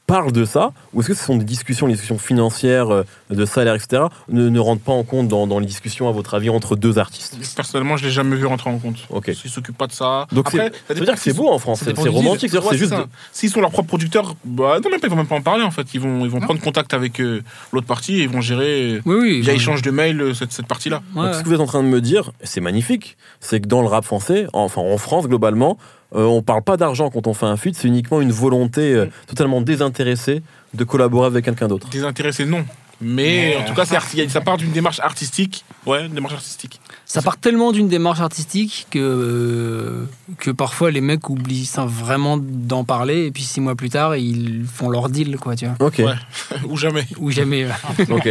parlent 0.07 0.33
de 0.33 0.45
ça 0.45 0.73
Ou 0.93 1.01
est-ce 1.01 1.09
que 1.09 1.15
ce 1.15 1.25
sont 1.25 1.37
des 1.37 1.45
discussions, 1.45 1.87
les 1.87 1.95
discussions 1.95 2.19
financières, 2.19 2.91
euh, 2.93 3.05
de 3.31 3.45
salaire, 3.47 3.75
etc., 3.75 4.03
ne, 4.29 4.49
ne 4.49 4.61
rentrent 4.61 4.83
pas 4.83 4.93
en 4.93 5.03
compte 5.03 5.29
dans, 5.29 5.47
dans 5.47 5.59
les 5.59 5.67
discussions, 5.67 6.09
à 6.09 6.13
votre 6.13 6.35
avis, 6.35 6.51
entre 6.51 6.77
deux 6.77 6.99
artistes? 6.99 7.37
Personnellement, 7.57 7.97
je 7.97 8.05
l'ai 8.05 8.11
jamais 8.13 8.37
vu 8.37 8.45
rentrer 8.47 8.71
en 8.71 8.79
compte. 8.79 8.97
Ok. 9.11 9.29
Ils 9.45 9.51
s'occupent 9.51 9.79
pas 9.79 9.87
de 9.87 9.93
ça. 9.93 10.27
Donc 10.33 10.49
Après, 10.49 10.71
c'est- 10.87 10.95
ça 10.95 11.01
veut 11.01 11.07
dire 11.07 11.15
que 11.15 11.21
c'est 11.21 11.33
beau 11.33 11.49
en 11.49 11.59
France, 11.59 11.81
c'est 11.85 11.97
c'est 11.97 12.09
romantique, 12.09 12.51
c'est-à-dire 12.51 12.65
Ouais, 12.71 12.77
c'est 12.77 12.79
juste. 12.85 12.95
S'ils 13.33 13.51
sont 13.51 13.61
leurs 13.61 13.71
propres 13.71 13.89
producteurs, 13.89 14.35
bah 14.45 14.79
non, 14.83 14.91
même 14.91 15.01
pas, 15.01 15.07
ils 15.07 15.11
vont 15.11 15.17
même 15.17 15.27
pas 15.27 15.37
en 15.37 15.43
parler 15.43 15.63
en 15.65 15.71
fait. 15.71 15.95
Ils 15.95 16.01
vont, 16.01 16.25
ils 16.25 16.31
vont 16.31 16.41
prendre 16.41 16.61
contact 16.61 16.93
avec 16.95 17.21
euh, 17.21 17.43
l'autre 17.73 17.87
partie 17.87 18.17
et 18.21 18.23
ils 18.25 18.29
vont 18.29 18.41
gérer 18.41 18.95
euh, 18.97 19.01
Oui, 19.07 19.17
oui. 19.21 19.41
via 19.41 19.53
bon. 19.53 19.59
échange 19.59 19.83
de 19.83 19.91
mails 19.91 20.21
euh, 20.21 20.35
cette, 20.35 20.53
cette 20.53 20.67
partie-là. 20.67 21.03
Ouais, 21.15 21.25
Donc, 21.27 21.35
ce 21.35 21.41
que 21.43 21.49
vous 21.49 21.55
êtes 21.55 21.61
en 21.61 21.67
train 21.67 21.83
de 21.83 21.89
me 21.89 22.01
dire, 22.01 22.31
c'est 22.43 22.61
magnifique, 22.61 23.17
c'est 23.41 23.61
que 23.61 23.67
dans 23.67 23.81
le 23.83 23.89
rap 23.89 24.05
français, 24.05 24.47
enfin 24.53 24.83
en 24.83 24.99
France 24.99 25.27
globalement, 25.29 25.79
euh, 26.15 26.25
on 26.25 26.43
parle 26.43 26.63
pas 26.63 26.77
d'argent 26.77 27.11
quand 27.11 27.27
on 27.27 27.35
fait 27.35 27.47
un 27.47 27.57
feat, 27.57 27.77
c'est 27.77 27.89
uniquement 27.89 28.21
une 28.21 28.33
volonté 28.33 28.95
euh, 28.95 29.07
totalement 29.27 29.61
désintéressée 29.61 30.43
de 30.75 30.85
collaborer 30.85 31.27
avec 31.27 31.45
quelqu'un 31.45 31.69
d'autre. 31.69 31.89
Désintéressé, 31.91 32.45
non. 32.45 32.65
Mais 33.01 33.55
Mais, 33.55 33.57
en 33.57 33.65
tout 33.65 33.75
cas, 33.75 33.85
c'est 33.85 33.97
arti- 33.97 34.29
ça 34.29 34.41
part 34.41 34.57
d'une 34.57 34.71
démarche 34.71 35.01
artistique. 35.01 35.65
Ouais, 35.85 36.07
une 36.07 36.13
démarche 36.15 36.35
artistique. 36.35 36.81
Ça 37.07 37.21
part 37.21 37.37
tellement 37.37 37.73
d'une 37.73 37.89
démarche 37.89 38.21
artistique 38.21 38.87
que, 38.91 38.99
euh, 38.99 40.07
que 40.39 40.51
parfois 40.51 40.91
les 40.91 41.03
mecs 41.03 41.29
oublient 41.29 41.67
ça 41.67 41.85
vraiment 41.85 42.39
d'en 42.39 42.85
parler 42.85 43.27
et 43.27 43.31
puis 43.31 43.43
six 43.43 43.61
mois 43.61 43.75
plus 43.75 43.91
tard 43.91 44.17
ils 44.17 44.65
font 44.65 44.89
leur 44.89 45.11
deal 45.11 45.37
quoi 45.37 45.55
tu 45.55 45.67
vois 45.67 45.77
Ok, 45.87 45.99
Ouais. 45.99 46.15
Ou 46.69 46.77
jamais. 46.77 47.07
ou 47.19 47.31
jamais 47.31 47.67
ok. 48.11 48.29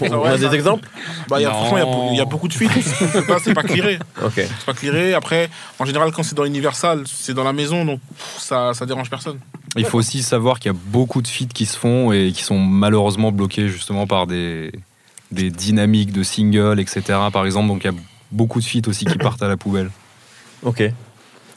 on 0.00 0.24
a 0.24 0.38
des 0.38 0.54
exemples? 0.54 0.88
Bah, 1.28 1.38
il 1.38 1.42
y 1.42 1.46
a, 1.46 1.50
franchement, 1.50 2.08
il 2.12 2.16
y 2.16 2.20
a 2.20 2.24
y, 2.24 2.26
beaucoup 2.26 2.48
de 2.48 2.52
fuites. 2.52 2.70
C'est 2.80 3.26
pas, 3.26 3.40
pas 3.40 3.62
clearé. 3.62 3.98
Ok. 4.24 4.32
C'est 4.36 4.64
pas 4.66 4.74
clearé. 4.74 5.14
Après, 5.14 5.50
en 5.78 5.84
général, 5.84 6.10
quand 6.12 6.22
c'est 6.22 6.34
dans 6.34 6.44
Universal, 6.44 7.04
c'est 7.06 7.34
dans 7.34 7.44
la 7.44 7.52
maison, 7.52 7.84
donc 7.84 8.00
pff, 8.00 8.36
ça, 8.38 8.72
ça 8.74 8.86
dérange 8.86 9.10
personne. 9.10 9.38
Il 9.76 9.84
faut 9.84 9.98
aussi 9.98 10.22
savoir 10.22 10.58
qu'il 10.58 10.72
y 10.72 10.74
a 10.74 10.78
beaucoup 10.86 11.22
de 11.22 11.28
feats 11.28 11.52
qui 11.52 11.66
se 11.66 11.76
font 11.76 12.12
et 12.12 12.32
qui 12.32 12.42
sont 12.42 12.58
malheureusement 12.58 13.32
bloqués 13.32 13.68
justement 13.68 14.06
par 14.06 14.26
des, 14.26 14.72
des 15.30 15.50
dynamiques 15.50 16.12
de 16.12 16.22
singles, 16.22 16.80
etc. 16.80 17.02
Par 17.32 17.44
exemple, 17.46 17.68
donc 17.68 17.84
il 17.84 17.86
y 17.86 17.90
a 17.90 17.98
beaucoup 18.32 18.60
de 18.60 18.64
feats 18.64 18.88
aussi 18.88 19.04
qui 19.04 19.18
partent 19.18 19.42
à 19.42 19.48
la 19.48 19.56
poubelle. 19.56 19.90
Ok. 20.62 20.82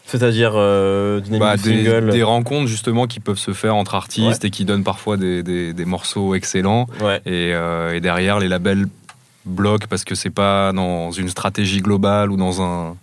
C'est-à-dire 0.06 0.54
euh, 0.56 1.22
Bah, 1.40 1.56
de 1.56 2.12
des, 2.12 2.24
rencontres 2.24 2.68
justement 2.68 3.08
qui 3.08 3.20
peuvent 3.22 3.38
se 3.38 3.54
faire 3.54 3.76
entre 3.76 3.96
artistes 3.96 4.44
et 4.44 4.50
qui 4.50 4.66
donnent 4.66 4.84
parfois 4.84 5.16
des, 5.16 5.42
des- 5.42 5.74
des 5.74 5.86
morceaux 5.86 6.36
excellents. 6.36 6.88
Ouais. 7.00 7.22
Et, 7.26 7.54
euh, 7.54 7.96
et 7.96 8.02
derrière, 8.02 8.40
les 8.40 8.50
labels 8.50 8.88
bloquent 9.46 9.88
parce 9.90 10.04
que 10.04 10.14
c'est 10.16 10.30
pas 10.30 10.74
dans 10.74 11.12
une 11.12 11.30
stratégie 11.30 11.82
globale 11.82 12.30
ou 12.30 12.36
dans 12.36 12.62
un 12.62 12.98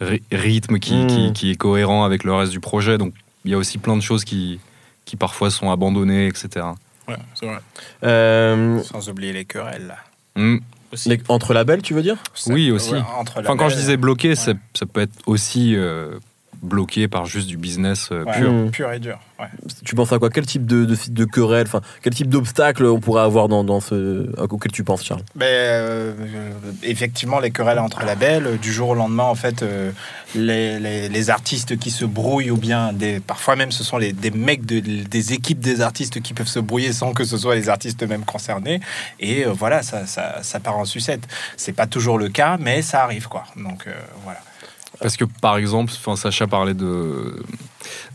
ry- 0.00 0.22
rythme 0.32 0.78
qui, 0.78 0.94
Mm. 0.94 1.06
qui- 1.08 1.32
qui 1.34 1.50
est 1.50 1.56
cohérent 1.56 2.04
avec 2.04 2.24
le 2.24 2.32
reste 2.32 2.52
du 2.52 2.60
projet. 2.60 2.96
Donc 2.96 3.12
il 3.44 3.50
y 3.50 3.54
a 3.54 3.58
aussi 3.58 3.76
plein 3.76 3.96
de 3.96 4.02
choses 4.02 4.24
qui, 4.24 4.58
qui 5.04 5.16
parfois 5.16 5.50
sont 5.50 5.70
abandonnées, 5.70 6.26
etc. 6.26 6.66
Ouais, 7.06 7.16
c'est 7.34 7.46
vrai. 7.46 7.58
Euh, 8.02 8.82
Sans 8.82 9.08
oublier 9.10 9.32
les 9.34 9.44
querelles. 9.44 9.94
Mm. 10.36 10.58
Aussi. 10.92 11.08
les- 11.08 11.20
entre 11.28 11.52
labels, 11.52 11.82
tu 11.82 11.94
veux 11.94 12.02
dire? 12.02 12.16
Oui, 12.46 12.70
aussi. 12.70 12.92
Ouais, 12.92 13.02
entre 13.18 13.40
Enfin, 13.40 13.56
quand 13.56 13.68
je 13.68 13.74
disais 13.76 13.96
bloqué, 13.96 14.30
ouais. 14.30 14.34
ça, 14.36 14.52
ça 14.72 14.86
peut 14.86 15.00
être 15.00 15.12
aussi 15.26 15.74
euh, 15.74 16.18
bloqué 16.66 17.08
par 17.08 17.24
juste 17.26 17.46
du 17.48 17.56
business 17.56 18.10
euh, 18.12 18.24
ouais, 18.24 18.32
pur. 18.38 18.52
Mm. 18.52 18.70
pur 18.70 18.92
et 18.92 18.98
dur. 18.98 19.18
ouais. 19.40 19.46
Tu 19.84 19.94
penses 19.94 20.12
à 20.12 20.18
quoi? 20.18 20.28
Quel 20.30 20.44
type 20.46 20.66
de, 20.66 20.84
de, 20.84 20.96
de 21.08 21.24
querelle 21.24 21.66
Enfin, 21.66 21.80
quel 22.02 22.14
type 22.14 22.28
d'obstacle 22.28 22.84
on 22.84 23.00
pourrait 23.00 23.22
avoir 23.22 23.48
dans, 23.48 23.64
dans 23.64 23.80
ce 23.80 24.28
auquel 24.40 24.72
tu 24.72 24.84
penses, 24.84 25.04
Charles? 25.04 25.22
Ben, 25.34 25.46
euh, 25.46 26.12
effectivement, 26.82 27.40
les 27.40 27.50
querelles 27.50 27.78
entre 27.78 28.04
labels, 28.04 28.58
du 28.60 28.72
jour 28.72 28.90
au 28.90 28.94
lendemain, 28.94 29.24
en 29.24 29.34
fait, 29.34 29.62
euh, 29.62 29.90
les, 30.34 30.78
les- 30.80 31.08
les 31.08 31.30
artistes 31.30 31.78
qui 31.78 31.90
se 31.90 32.04
brouillent, 32.04 32.50
ou 32.50 32.56
bien 32.56 32.92
des, 32.92 33.20
parfois 33.20 33.56
même 33.56 33.72
ce 33.72 33.84
sont 33.84 33.98
les, 33.98 34.12
des 34.12 34.30
mecs 34.30 34.66
de- 34.66 34.80
des 34.80 35.32
équipes 35.32 35.60
des 35.60 35.80
artistes 35.80 36.20
qui 36.20 36.34
peuvent 36.34 36.46
se 36.48 36.58
brouiller 36.58 36.92
sans 36.92 37.12
que 37.12 37.24
ce 37.24 37.36
soit 37.38 37.54
les 37.54 37.68
artistes 37.68 38.02
eux-mêmes 38.02 38.24
concernés. 38.24 38.80
Et 39.20 39.44
euh, 39.46 39.52
voilà, 39.52 39.82
ça, 39.82 40.06
ça, 40.06 40.42
ça 40.42 40.60
part 40.60 40.78
en 40.78 40.84
sucette. 40.84 41.26
C'est 41.56 41.72
pas 41.72 41.86
toujours 41.86 42.18
le 42.18 42.28
cas, 42.28 42.56
mais 42.60 42.82
ça 42.82 43.02
arrive, 43.02 43.28
quoi. 43.28 43.44
Donc 43.56 43.86
euh, 43.86 43.92
voilà. 44.24 44.40
Parce 45.00 45.16
que 45.16 45.24
par 45.42 45.56
exemple, 45.58 45.92
Sacha 46.16 46.46
parlait 46.46 46.74
de, 46.74 47.36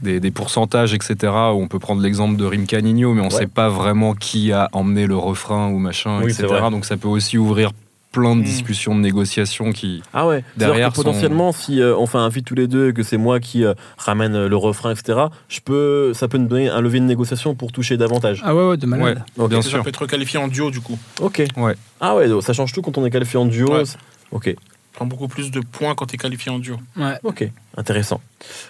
des, 0.02 0.20
des 0.20 0.32
pourcentages, 0.32 0.94
etc. 0.94 1.16
Où 1.32 1.62
on 1.62 1.68
peut 1.68 1.80
prendre 1.80 2.02
l'exemple 2.02 2.38
de 2.38 2.46
Rim 2.46 2.66
Canigno, 2.66 3.14
mais 3.14 3.22
on 3.22 3.26
ne 3.28 3.32
Ouais. 3.32 3.38
sait 3.40 3.48
pas 3.48 3.70
vraiment 3.70 4.14
qui 4.16 4.52
a 4.52 4.70
emmené 4.74 5.08
le 5.08 5.16
refrain 5.16 5.70
ou 5.70 5.78
machin, 5.80 6.20
Oui, 6.24 6.32
etc. 6.32 6.48
Donc 6.72 6.86
ça 6.86 6.98
peut 6.98 7.08
aussi 7.08 7.38
ouvrir 7.38 7.72
plein 8.12 8.36
de 8.36 8.42
Mm. 8.42 8.44
discussions, 8.44 8.94
de 8.94 9.00
négociations 9.00 9.72
qui. 9.72 10.04
Ah 10.14 10.28
ouais. 10.28 10.44
Derrière 10.58 10.94
sont- 10.94 11.02
potentiellement, 11.04 11.54
si 11.54 11.80
euh, 11.80 11.96
on 11.96 12.08
fait 12.08 12.18
un 12.18 12.30
feat 12.30 12.44
tous 12.44 12.56
les 12.56 12.68
deux 12.68 12.90
et 12.90 12.94
que 12.94 13.04
c'est 13.04 13.16
moi 13.16 13.40
qui 13.40 13.64
euh, 13.64 13.74
ramène 13.98 14.36
euh, 14.36 14.50
le 14.50 14.58
refrain, 14.58 14.92
etc., 14.92 15.18
je 15.48 15.62
peux, 15.62 16.14
ça 16.14 16.28
peut 16.28 16.38
nous 16.38 16.48
donner 16.50 16.68
un 16.68 16.82
levier 16.82 17.00
de 17.00 17.06
négociation 17.06 17.56
pour 17.56 17.72
toucher 17.72 17.96
davantage. 17.96 18.42
ah 18.44 18.54
ouais 18.54 18.68
ouais 18.68 18.76
de 18.76 18.86
malade 18.86 19.24
Ouais, 19.38 19.44
Ok. 19.46 19.50
bien 19.52 19.62
Ça 19.62 19.70
sûr. 19.70 19.84
peut 19.84 19.88
être 19.90 20.06
qualifié 20.08 20.40
en 20.40 20.50
duo, 20.50 20.72
du 20.72 20.82
coup. 20.82 21.00
Ok. 21.22 21.42
Ouais. 21.56 21.76
Ah 22.02 22.16
ouais, 22.18 22.28
donc 22.28 22.44
ça 22.44 22.52
change 22.52 22.74
tout 22.74 22.82
quand 22.82 22.98
on 22.98 23.06
est 23.06 23.12
qualifié 23.12 23.40
en 23.40 23.46
duo. 23.46 23.72
Ouais. 23.72 23.84
Ok. 24.32 24.54
Prends 24.94 25.06
beaucoup 25.06 25.28
plus 25.28 25.52
de 25.52 25.60
points 25.62 25.96
quand 25.96 26.06
tu 26.08 26.16
es 26.16 26.18
qualifié 26.18 26.52
en 26.52 26.60
duo. 26.60 26.78
Ouais. 26.98 27.18
Ok. 27.24 27.50
Intéressant. 27.78 28.22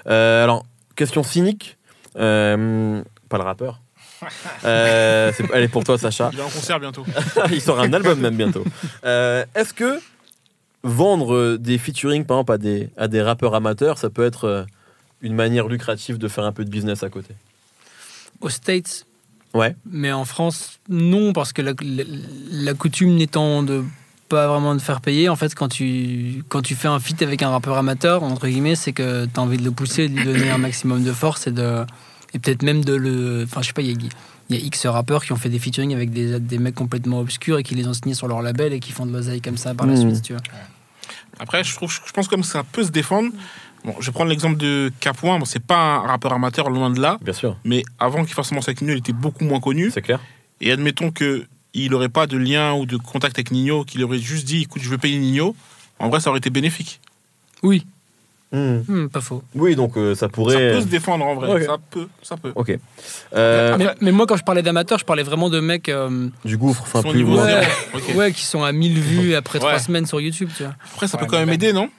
Euh, 0.07 0.43
alors, 0.43 0.65
question 0.95 1.23
cynique. 1.23 1.77
Euh, 2.17 3.01
pas 3.29 3.37
le 3.37 3.43
rappeur. 3.43 3.79
Euh, 4.63 5.31
c'est- 5.35 5.45
elle 5.51 5.63
est 5.63 5.67
pour 5.67 5.83
toi, 5.83 5.97
Sacha. 5.97 6.29
Il 6.33 6.39
est 6.39 6.43
en 6.43 6.49
concert 6.49 6.79
bientôt. 6.79 7.03
Il 7.51 7.59
sort 7.59 7.79
un 7.79 7.91
album 7.91 8.19
même 8.19 8.35
bientôt. 8.35 8.63
Euh, 9.03 9.43
Est-ce 9.55 9.73
que 9.73 9.99
vendre 10.83 11.57
des 11.57 11.77
featuring, 11.79 12.25
par 12.25 12.37
exemple, 12.37 12.51
à 12.53 12.57
des, 12.59 12.89
à 12.97 13.07
des 13.07 13.21
rappeurs 13.21 13.55
amateurs, 13.55 13.97
ça 13.97 14.09
peut 14.11 14.23
être 14.25 14.65
une 15.21 15.33
manière 15.33 15.67
lucrative 15.67 16.17
de 16.19 16.27
faire 16.27 16.43
un 16.43 16.51
peu 16.51 16.63
de 16.65 16.69
business 16.69 17.01
à 17.03 17.09
côté? 17.09 17.33
Aux 18.41 18.49
States, 18.49 19.05
Ouais. 19.55 19.75
mais 19.85 20.11
en 20.11 20.25
France, 20.25 20.79
non, 20.89 21.33
parce 21.33 21.51
que 21.53 21.61
la, 21.63 21.73
la- 21.81 22.03
la 22.51 22.73
coutume 22.75 23.15
n'étant 23.15 23.63
de 23.63 23.83
pas 24.31 24.47
vraiment 24.47 24.73
de 24.75 24.81
faire 24.81 25.01
payer, 25.01 25.29
en 25.29 25.35
fait, 25.35 25.53
quand 25.55 25.67
tu, 25.67 26.43
quand 26.49 26.61
tu 26.61 26.75
fais 26.75 26.87
un 26.87 26.99
feat 26.99 27.21
avec 27.21 27.43
un 27.43 27.49
rappeur 27.49 27.77
amateur, 27.77 28.23
entre 28.23 28.47
guillemets, 28.47 28.75
c'est 28.75 28.93
que 28.93 29.25
tu 29.25 29.31
as 29.39 29.41
envie 29.43 29.57
de 29.57 29.63
le 29.63 29.71
pousser, 29.71 30.07
de 30.09 30.17
lui 30.17 30.23
donner 30.25 30.49
un 30.49 30.57
maximum 30.57 31.03
de 31.03 31.11
force 31.13 31.47
et, 31.47 31.51
de, 31.51 31.85
et 32.33 32.39
peut-être 32.39 32.63
même 32.63 32.83
de 32.83 32.93
le. 32.93 33.43
Enfin, 33.43 33.61
je 33.61 33.67
sais 33.67 33.73
pas, 33.73 33.81
il 33.81 34.01
y 34.01 34.09
y 34.49 34.55
a 34.55 34.59
X 34.59 34.85
rappeurs 34.87 35.23
qui 35.23 35.31
ont 35.31 35.37
fait 35.37 35.49
des 35.49 35.59
featuring 35.59 35.93
avec 35.93 36.11
des, 36.11 36.39
des 36.39 36.57
mecs 36.57 36.75
complètement 36.75 37.19
obscurs 37.19 37.57
et 37.59 37.63
qui 37.63 37.73
les 37.75 37.87
ont 37.87 37.93
signés 37.93 38.13
sur 38.15 38.27
leur 38.27 38.41
label 38.41 38.73
et 38.73 38.79
qui 38.81 38.91
font 38.91 39.05
de 39.05 39.13
l'oseille 39.13 39.39
comme 39.41 39.55
ça 39.57 39.73
par 39.73 39.87
la 39.87 39.93
Mhm. 39.93 40.09
suite, 40.11 40.21
tu 40.23 40.33
vois. 40.33 40.41
Après, 41.39 41.63
je, 41.63 41.73
trouve, 41.75 41.91
je 42.05 42.11
pense 42.11 42.27
comme 42.27 42.43
ça 42.43 42.63
peut 42.63 42.83
se 42.83 42.91
défendre. 42.91 43.29
Bon, 43.85 43.95
je 43.99 44.05
vais 44.07 44.11
prendre 44.11 44.29
l'exemple 44.29 44.57
de 44.57 44.91
Capouin. 44.99 45.39
Bon, 45.39 45.45
c'est 45.45 45.63
pas 45.63 45.77
un 45.77 45.99
rappeur 46.07 46.33
amateur, 46.33 46.69
loin 46.69 46.89
de 46.89 46.99
là. 47.01 47.17
Bien 47.21 47.33
sûr, 47.33 47.57
Mais 47.65 47.83
avant 47.99 48.23
qu'il 48.25 48.33
fasse 48.33 48.51
Nino, 48.51 48.63
il 48.93 48.97
était 48.97 49.13
beaucoup 49.13 49.43
moins 49.43 49.59
connu. 49.59 49.89
c'est 49.91 50.01
clair. 50.01 50.19
Et 50.59 50.71
admettons 50.71 51.09
que 51.11 51.47
il 51.73 51.91
n'aurait 51.91 52.09
pas 52.09 52.27
de 52.27 52.37
lien 52.37 52.73
ou 52.73 52.85
de 52.85 52.97
contact 52.97 53.37
avec 53.37 53.51
Nino, 53.51 53.83
qu'il 53.83 54.03
aurait 54.03 54.19
juste 54.19 54.45
dit 54.45 54.63
écoute, 54.63 54.81
je 54.81 54.89
veux 54.89 54.97
payer 54.97 55.17
Nino. 55.19 55.55
En 55.99 56.09
vrai, 56.09 56.19
ça 56.19 56.29
aurait 56.29 56.39
été 56.39 56.49
bénéfique. 56.49 56.99
Oui, 57.63 57.85
Hmm. 58.53 58.79
Hmm, 58.85 59.07
pas 59.07 59.21
faux. 59.21 59.41
Oui, 59.55 59.77
donc 59.77 59.95
euh, 59.95 60.13
ça 60.13 60.19
Ça 60.25 60.27
pourrait. 60.27 60.73
peut 60.73 60.81
se 60.81 60.85
défendre 60.87 61.23
en 61.25 61.35
vrai. 61.35 61.63
Ça 61.65 61.77
peut, 61.89 62.07
ça 62.21 62.35
peut. 62.35 62.51
Ok. 62.55 62.77
Euh, 63.33 63.77
Mais, 63.77 63.87
mais 64.01 64.11
moi, 64.11 64.25
quand 64.27 64.35
je 64.35 64.43
parlais 64.43 64.61
d'amateurs, 64.61 64.99
je 64.99 65.05
parlais 65.05 65.23
vraiment 65.23 65.49
de 65.49 65.61
mecs. 65.61 65.87
euh, 65.87 66.27
du 66.43 66.57
gouffre, 66.57 66.81
enfin 66.81 67.01
plus 67.01 67.23
niveau. 67.23 67.39
Ouais. 68.15 68.33
Qui 68.33 68.43
sont 68.43 68.61
à 68.61 68.73
1000 68.73 68.99
vues 68.99 69.35
après 69.35 69.59
Ouais. 69.59 69.67
3 69.69 69.79
semaines 69.79 70.05
sur 70.05 70.19
YouTube, 70.19 70.49
tu 70.57 70.63
vois. 70.63 70.73
Après, 70.93 71.07
ça 71.07 71.17
peut 71.17 71.27
quand 71.27 71.39
même 71.39 71.47
aider, 71.53 71.71
non 71.71 71.89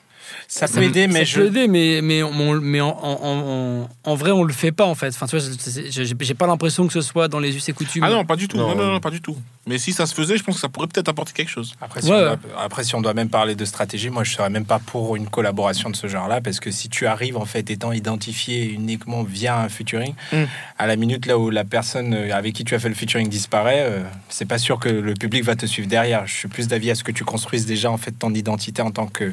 Ça 0.48 0.68
peut 0.68 0.82
aider, 0.82 1.06
mais 1.06 1.20
ça 1.20 1.24
je. 1.24 1.40
peut 1.40 1.46
aider, 1.46 1.68
mais, 1.68 2.00
mais, 2.02 2.22
on- 2.22 2.60
mais 2.60 2.80
en, 2.80 2.88
en, 2.88 3.18
en- 3.22 3.88
en 4.04 4.14
vrai, 4.14 4.30
on 4.30 4.42
le 4.44 4.52
fait 4.52 4.72
pas, 4.72 4.84
en 4.86 4.94
fait. 4.94 5.08
Enfin, 5.08 5.26
tu 5.26 5.36
vois, 5.38 5.46
j'ai 5.90 6.34
pas 6.34 6.46
l'impression 6.46 6.86
que 6.86 6.92
ce 6.92 7.00
soit 7.00 7.28
dans 7.28 7.38
les 7.40 7.56
us 7.56 7.68
et 7.68 7.72
coutumes. 7.72 8.04
Ah 8.04 8.10
non, 8.10 8.24
pas 8.24 8.36
du 8.36 8.48
tout. 8.48 8.56
Non. 8.56 8.68
Non, 8.68 8.74
non, 8.76 8.92
non, 8.92 9.00
pas 9.00 9.10
du 9.10 9.20
tout. 9.20 9.36
Mais 9.66 9.78
si 9.78 9.92
ça 9.92 10.06
se 10.06 10.14
faisait, 10.14 10.36
je 10.36 10.42
pense 10.42 10.56
que 10.56 10.60
ça 10.60 10.68
pourrait 10.68 10.88
peut-être 10.88 11.08
apporter 11.08 11.32
quelque 11.32 11.48
chose. 11.50 11.74
Après 11.80 12.02
si, 12.02 12.10
Ouais, 12.10 12.16
on 12.16 12.20
doit, 12.20 12.38
après, 12.60 12.82
si 12.84 12.94
on 12.96 13.00
doit 13.00 13.14
même 13.14 13.28
parler 13.28 13.54
de 13.54 13.64
stratégie, 13.64 14.10
moi, 14.10 14.24
je 14.24 14.32
serais 14.34 14.50
même 14.50 14.64
pas 14.64 14.80
pour 14.80 15.14
une 15.16 15.28
collaboration 15.28 15.88
de 15.90 15.96
ce 15.96 16.06
genre-là, 16.08 16.40
parce 16.40 16.58
que 16.60 16.70
si 16.70 16.88
tu 16.88 17.06
arrives, 17.06 17.36
en 17.36 17.44
fait, 17.44 17.70
étant 17.70 17.92
identifié 17.92 18.64
uniquement 18.70 19.22
via 19.22 19.58
un 19.60 19.68
featuring, 19.68 20.14
Mm. 20.32 20.44
à 20.78 20.86
la 20.86 20.96
minute 20.96 21.26
là 21.26 21.38
où 21.38 21.50
la 21.50 21.64
personne 21.64 22.12
euh, 22.14 22.34
avec 22.34 22.54
qui 22.54 22.64
tu 22.64 22.74
as 22.74 22.78
fait 22.78 22.88
le 22.88 22.94
featuring 22.94 23.28
disparaît, 23.28 23.82
euh, 23.86 24.02
c'est 24.28 24.46
pas 24.46 24.58
sûr 24.58 24.78
que 24.80 24.88
le 24.88 25.14
public 25.14 25.44
va 25.44 25.54
te 25.54 25.66
suivre 25.66 25.88
derrière. 25.88 26.26
Je 26.26 26.34
suis 26.34 26.48
plus 26.48 26.66
d'avis 26.68 26.90
à 26.90 26.94
ce 26.94 27.04
que 27.04 27.12
tu 27.12 27.24
construises 27.24 27.64
déjà, 27.66 27.90
en 27.90 27.98
fait, 27.98 28.12
ton 28.12 28.34
identité 28.34 28.82
en 28.82 28.90
tant 28.90 29.06
que 29.06 29.32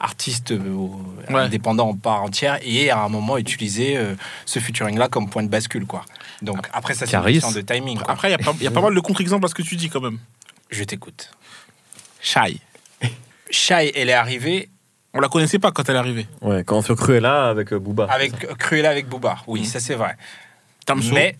artiste 0.00 0.50
euh, 0.52 0.58
Ouais. 1.30 1.40
indépendant 1.40 1.88
en 1.88 1.94
part 1.96 2.22
entière 2.22 2.58
et 2.62 2.90
à 2.90 2.98
un 3.00 3.08
moment 3.08 3.38
utiliser 3.38 3.96
euh, 3.96 4.14
ce 4.44 4.58
featuring 4.58 4.98
là 4.98 5.08
comme 5.08 5.30
point 5.30 5.42
de 5.42 5.48
bascule 5.48 5.86
quoi. 5.86 6.04
Donc 6.42 6.68
après 6.72 6.94
ça 6.94 7.06
c'est 7.06 7.16
une 7.16 7.24
question 7.24 7.52
de 7.52 7.60
timing 7.62 7.98
quoi. 7.98 8.10
Après, 8.12 8.28
il 8.28 8.32
y 8.32 8.34
a 8.34 8.38
pas- 8.38 8.52
il 8.58 8.62
y, 8.64 8.66
a 8.66 8.70
pas 8.70 8.80
mal 8.82 8.94
de 8.94 9.00
contre-exemples 9.00 9.44
à 9.46 9.48
ce 9.48 9.54
que 9.54 9.62
tu 9.62 9.76
dis 9.76 9.88
quand 9.88 10.00
même. 10.00 10.18
Je 10.70 10.84
t'écoute. 10.84 11.30
Shy. 12.20 12.60
Shai, 13.50 13.92
elle 13.94 14.08
est 14.10 14.14
arrivée 14.14 14.68
On 15.12 15.20
la 15.20 15.28
connaissait 15.28 15.58
pas 15.60 15.70
quand 15.70 15.88
elle 15.88 15.94
est 15.96 15.98
arrivée. 15.98 16.26
Ouais, 16.42 16.64
quand 16.64 16.82
sur 16.82 16.96
Cruella 16.96 17.48
avec 17.48 17.72
euh, 17.72 17.78
Booba. 17.78 18.04
avec 18.10 18.32
Cruella 18.58 18.90
avec 18.90 19.08
Booba. 19.08 19.36
Oui, 19.46 19.60
Mhm. 19.60 19.66
ça 19.66 19.80
c'est 19.80 19.94
vrai. 19.94 20.16
Tamso. 20.86 21.14
Mais, 21.14 21.36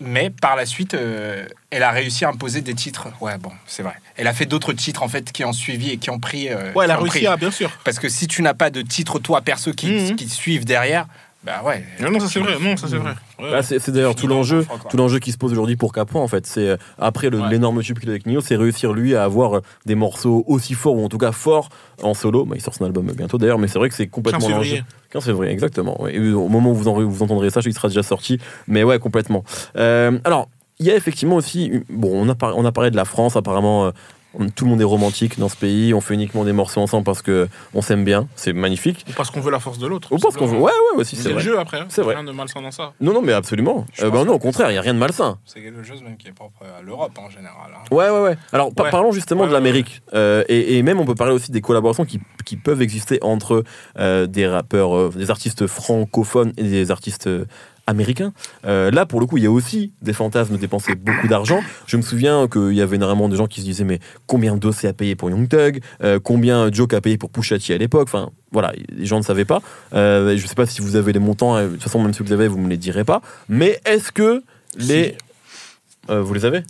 mais 0.00 0.30
par 0.30 0.56
la 0.56 0.66
suite, 0.66 0.94
euh, 0.94 1.46
elle 1.70 1.82
a 1.82 1.90
réussi 1.90 2.24
à 2.24 2.28
imposer 2.28 2.60
des 2.60 2.74
titres. 2.74 3.08
Ouais, 3.20 3.36
bon, 3.38 3.52
c'est 3.66 3.82
vrai. 3.82 3.94
Elle 4.16 4.26
a 4.26 4.32
fait 4.32 4.46
d'autres 4.46 4.72
titres 4.72 5.02
en 5.02 5.08
fait 5.08 5.32
qui 5.32 5.44
ont 5.44 5.52
suivi 5.52 5.90
et 5.90 5.96
qui 5.98 6.10
ont 6.10 6.18
pris. 6.18 6.48
euh, 6.48 6.72
Ouais, 6.74 6.84
elle 6.84 6.90
a 6.90 6.96
réussi 6.96 7.26
à, 7.26 7.36
bien 7.36 7.50
sûr. 7.50 7.70
Parce 7.84 7.98
que 7.98 8.08
si 8.08 8.26
tu 8.26 8.42
n'as 8.42 8.54
pas 8.54 8.70
de 8.70 8.82
titre 8.82 9.18
toi 9.18 9.40
perso 9.42 9.72
qui, 9.72 9.90
Mhm. 9.90 10.16
qui 10.16 10.28
suivent 10.28 10.64
derrière, 10.64 11.06
bah 11.44 11.62
ouais. 11.64 11.84
Non, 12.00 12.10
non, 12.10 12.18
ça 12.20 12.26
c'est 12.26 12.40
vrai. 12.40 12.56
Non, 12.60 12.76
ça 12.76 12.88
c'est 12.88 12.96
vrai. 12.96 13.12
Ouais. 13.38 13.50
Bah, 13.52 13.62
c'est 13.62 13.78
c'est 13.78 13.92
d'ailleurs 13.92 14.16
tout 14.16 14.26
l'enjeu, 14.26 14.66
tout 14.90 14.96
l'enjeu 14.96 15.18
qui 15.20 15.30
se 15.32 15.38
pose 15.38 15.52
aujourd'hui 15.52 15.76
pour 15.76 15.92
Capo 15.92 16.18
en 16.18 16.26
fait. 16.28 16.46
C'est 16.46 16.68
euh, 16.70 16.76
après 16.98 17.30
le- 17.30 17.40
Ouais. 17.40 17.50
l'énorme 17.50 17.80
tube 17.82 17.98
qu'il 17.98 18.08
a 18.08 18.12
avec 18.12 18.26
Nino, 18.26 18.40
c'est 18.40 18.56
réussir 18.56 18.92
lui 18.92 19.14
à 19.14 19.22
avoir 19.24 19.58
euh, 19.58 19.60
des 19.86 19.94
morceaux 19.94 20.44
aussi 20.48 20.74
forts 20.74 20.96
ou 20.96 21.04
en 21.04 21.08
tout 21.08 21.18
cas 21.18 21.30
forts 21.32 21.68
en 22.02 22.12
solo. 22.14 22.44
Bah, 22.44 22.54
il 22.56 22.60
sort 22.60 22.74
son 22.74 22.84
album 22.84 23.06
bientôt 23.16 23.38
d'ailleurs, 23.38 23.58
mais 23.58 23.68
c'est 23.68 23.78
vrai 23.78 23.88
que 23.88 23.94
c'est 23.94 24.06
15 24.06 24.10
complètement 24.12 24.48
l'enjeu. 24.48 24.62
février. 24.64 24.84
15 25.12 25.24
février, 25.24 25.52
exactement. 25.52 26.02
ouais. 26.02 26.14
Et 26.16 26.30
au 26.32 26.48
moment 26.48 26.70
où 26.70 26.74
vous, 26.74 26.88
en- 26.88 27.00
vous 27.02 27.22
entendrez 27.22 27.50
ça, 27.50 27.60
il 27.64 27.72
sera 27.72 27.88
déjà 27.88 28.02
sorti. 28.02 28.38
Mais 28.66 28.82
ouais, 28.82 28.98
complètement. 28.98 29.44
Euh, 29.76 30.18
alors, 30.24 30.48
il 30.80 30.86
y 30.86 30.90
a 30.90 30.96
effectivement 30.96 31.36
aussi. 31.36 31.72
Bon, 31.88 32.10
on 32.14 32.28
a, 32.28 32.34
par- 32.34 32.56
on 32.58 32.64
a 32.64 32.72
parlé 32.72 32.90
de 32.90 32.96
la 32.96 33.04
France, 33.04 33.36
apparemment. 33.36 33.92
Tout 34.54 34.64
le 34.64 34.70
monde 34.70 34.80
est 34.80 34.84
romantique 34.84 35.38
dans 35.38 35.48
ce 35.48 35.56
pays. 35.56 35.92
On 35.94 36.00
fait 36.00 36.14
uniquement 36.14 36.44
des 36.44 36.52
morceaux 36.52 36.80
ensemble 36.80 37.04
parce 37.04 37.22
que 37.22 37.48
on 37.74 37.82
s'aime 37.82 38.04
bien. 38.04 38.28
C'est 38.36 38.52
magnifique. 38.52 39.04
Ou 39.08 39.12
parce 39.12 39.30
qu'on 39.30 39.40
veut 39.40 39.50
la 39.50 39.58
force 39.60 39.78
de 39.78 39.86
l'autre. 39.86 40.12
Ou 40.12 40.18
parce 40.18 40.36
qu'on 40.36 40.46
veut. 40.46 40.56
Ouais, 40.58 40.64
ouais, 40.94 41.00
aussi, 41.00 41.16
c'est 41.16 41.24
C'est 41.24 41.32
le 41.32 41.38
jeu 41.38 41.58
après. 41.58 41.80
hein. 41.80 41.86
C'est 41.88 42.02
vrai. 42.02 42.14
Rien 42.14 42.24
de 42.24 42.32
malsain 42.32 42.62
dans 42.62 42.70
ça. 42.70 42.92
Non, 43.00 43.12
non, 43.12 43.22
mais 43.22 43.32
absolument. 43.32 43.86
Euh, 44.02 44.10
bah, 44.10 44.24
non, 44.24 44.34
au 44.34 44.38
contraire, 44.38 44.70
il 44.70 44.74
n'y 44.74 44.78
a 44.78 44.82
rien 44.82 44.94
de 44.94 44.98
malsain. 44.98 45.38
C'est 45.44 45.60
quelque 45.60 45.82
chose 45.82 46.02
même 46.02 46.16
qui 46.16 46.28
est 46.28 46.32
propre 46.32 46.62
à 46.78 46.82
l'Europe 46.82 47.18
en 47.18 47.28
général. 47.30 47.70
hein. 47.74 47.94
Ouais, 47.94 48.10
ouais, 48.10 48.20
ouais. 48.20 48.36
Alors, 48.52 48.72
par- 48.72 48.86
Ouais. 48.86 48.90
parlons 48.92 49.12
justement 49.12 49.42
Ouais, 49.42 49.48
de 49.48 49.52
l'Amérique. 49.52 50.02
Euh, 50.14 50.44
et, 50.48 50.78
et 50.78 50.82
même, 50.82 51.00
on 51.00 51.04
peut 51.04 51.14
parler 51.14 51.34
aussi 51.34 51.50
des 51.50 51.60
collaborations 51.60 52.04
qui, 52.04 52.20
qui 52.44 52.56
peuvent 52.56 52.80
exister 52.82 53.18
entre 53.22 53.64
euh, 53.98 54.26
des 54.26 54.46
rappeurs, 54.46 54.96
euh, 54.96 55.10
des 55.14 55.30
artistes 55.30 55.66
francophones 55.66 56.52
et 56.56 56.62
des 56.62 56.90
artistes 56.90 57.28
euh, 57.88 57.90
américains. 57.90 58.32
Euh, 58.66 58.90
là, 58.90 59.06
pour 59.06 59.20
le 59.20 59.26
coup, 59.26 59.36
il 59.38 59.44
y 59.44 59.46
a 59.46 59.50
aussi 59.50 59.92
des 60.02 60.12
fantasmes 60.12 60.52
de 60.54 60.58
dépenser 60.58 60.94
beaucoup 60.94 61.28
d'argent. 61.28 61.60
Je 61.86 61.96
me 61.96 62.02
souviens 62.02 62.46
qu'il 62.48 62.72
y 62.74 62.80
avait 62.82 62.96
énormément 62.96 63.28
de 63.28 63.36
gens 63.36 63.46
qui 63.46 63.60
se 63.60 63.64
disaient 63.64 63.84
mais 63.84 63.98
combien 64.26 64.56
Dossé 64.56 64.86
a 64.88 64.92
payé 64.92 65.14
pour 65.16 65.30
Young 65.30 65.48
Thug? 65.48 65.80
Euh, 66.02 66.18
Combien 66.22 66.70
Joke 66.72 66.94
a 66.94 67.00
payé 67.00 67.16
pour 67.18 67.30
Pusha 67.30 67.58
T 67.58 67.74
à 67.74 67.78
l'époque? 67.78 68.08
Enfin, 68.08 68.30
voilà, 68.52 68.72
les 68.90 69.06
gens 69.06 69.18
ne 69.18 69.24
savaient 69.24 69.44
pas. 69.44 69.60
Euh, 69.94 70.36
je 70.36 70.42
ne 70.42 70.48
sais 70.48 70.54
pas 70.54 70.66
si 70.66 70.80
vous 70.82 70.96
avez 70.96 71.12
les 71.12 71.18
montants. 71.20 71.56
euh, 71.56 71.66
De 71.68 71.72
toute 71.74 71.82
façon, 71.82 72.02
même 72.02 72.12
si 72.12 72.18
vous 72.20 72.26
les 72.26 72.32
avez, 72.32 72.48
vous 72.48 72.58
me 72.58 72.68
les 72.68 72.76
direz 72.76 73.04
pas. 73.04 73.20
Mais 73.48 73.80
est-ce 73.84 74.12
que 74.12 74.42
les... 74.76 75.16
Euh, 76.10 76.22
vous 76.22 76.34
les 76.34 76.44
avez? 76.44 76.62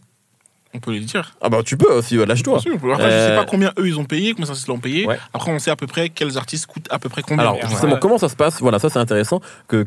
On 0.75 0.81
peut 0.81 0.93
les 0.93 1.01
dire. 1.01 1.35
Ah 1.41 1.49
bah 1.49 1.63
tu 1.65 1.77
peux 1.79 1.91
aussi, 1.91 2.19
ouais, 2.19 2.27
lâche-toi. 2.27 2.61
Peut- 2.63 2.93
Après, 2.93 3.05
je 3.11 3.15
Euh, 3.17 3.29
sais 3.31 3.37
pas 3.37 3.47
combien 3.47 3.73
eux 3.79 3.89
ils 3.89 3.99
ont 3.99 4.05
payé, 4.05 4.33
combien 4.35 4.47
ça 4.47 4.55
se 4.55 4.67
l'ont 4.69 4.79
payé. 4.79 5.07
Ouais. 5.07 5.19
Après, 5.33 5.51
on 5.51 5.59
sait 5.59 5.71
à 5.71 5.77
peu 5.77 5.87
près 5.87 6.11
quels 6.11 6.37
artistes 6.37 6.67
coûtent 6.67 6.89
à 6.91 6.99
peu 6.99 7.09
près 7.09 7.23
combien. 7.23 7.39
Alors 7.43 7.55
Ouais. 7.55 7.69
justement, 7.71 7.97
comment 7.99 8.19
ça 8.19 8.29
se 8.29 8.37
passe? 8.37 8.61
Voilà, 8.61 8.79
ça 8.79 8.91
c'est 8.91 8.99
intéressant. 8.99 9.41
Que 9.67 9.87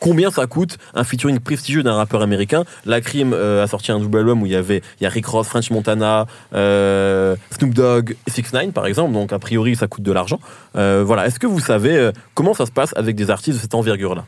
combien 0.00 0.30
ça 0.30 0.46
coûte 0.46 0.78
un 0.94 1.04
featuring 1.04 1.38
prestigieux 1.38 1.82
d'un 1.82 1.94
rappeur 1.94 2.22
américain 2.22 2.64
La 2.84 3.00
Crime 3.00 3.32
euh, 3.32 3.62
a 3.62 3.66
sorti 3.66 3.92
un 3.92 4.00
double 4.00 4.18
album 4.18 4.42
où 4.42 4.46
il 4.46 4.52
y 4.52 4.56
avait 4.56 4.82
Rick 5.00 5.26
Ross, 5.26 5.46
French 5.46 5.70
Montana, 5.70 6.26
euh, 6.54 7.36
Snoop 7.50 7.74
Dogg, 7.74 8.16
6 8.26 8.52
9 8.52 8.72
par 8.72 8.86
exemple. 8.86 9.12
Donc 9.12 9.32
a 9.32 9.38
priori 9.38 9.76
ça 9.76 9.86
coûte 9.86 10.02
de 10.02 10.12
l'argent. 10.12 10.40
Euh, 10.76 11.04
voilà. 11.06 11.26
Est-ce 11.26 11.38
que 11.38 11.46
vous 11.46 11.60
savez 11.60 12.10
comment 12.34 12.54
ça 12.54 12.66
se 12.66 12.72
passe 12.72 12.92
avec 12.96 13.14
des 13.14 13.30
artistes 13.30 13.58
de 13.58 13.62
cette 13.62 13.74
envergure-là? 13.74 14.24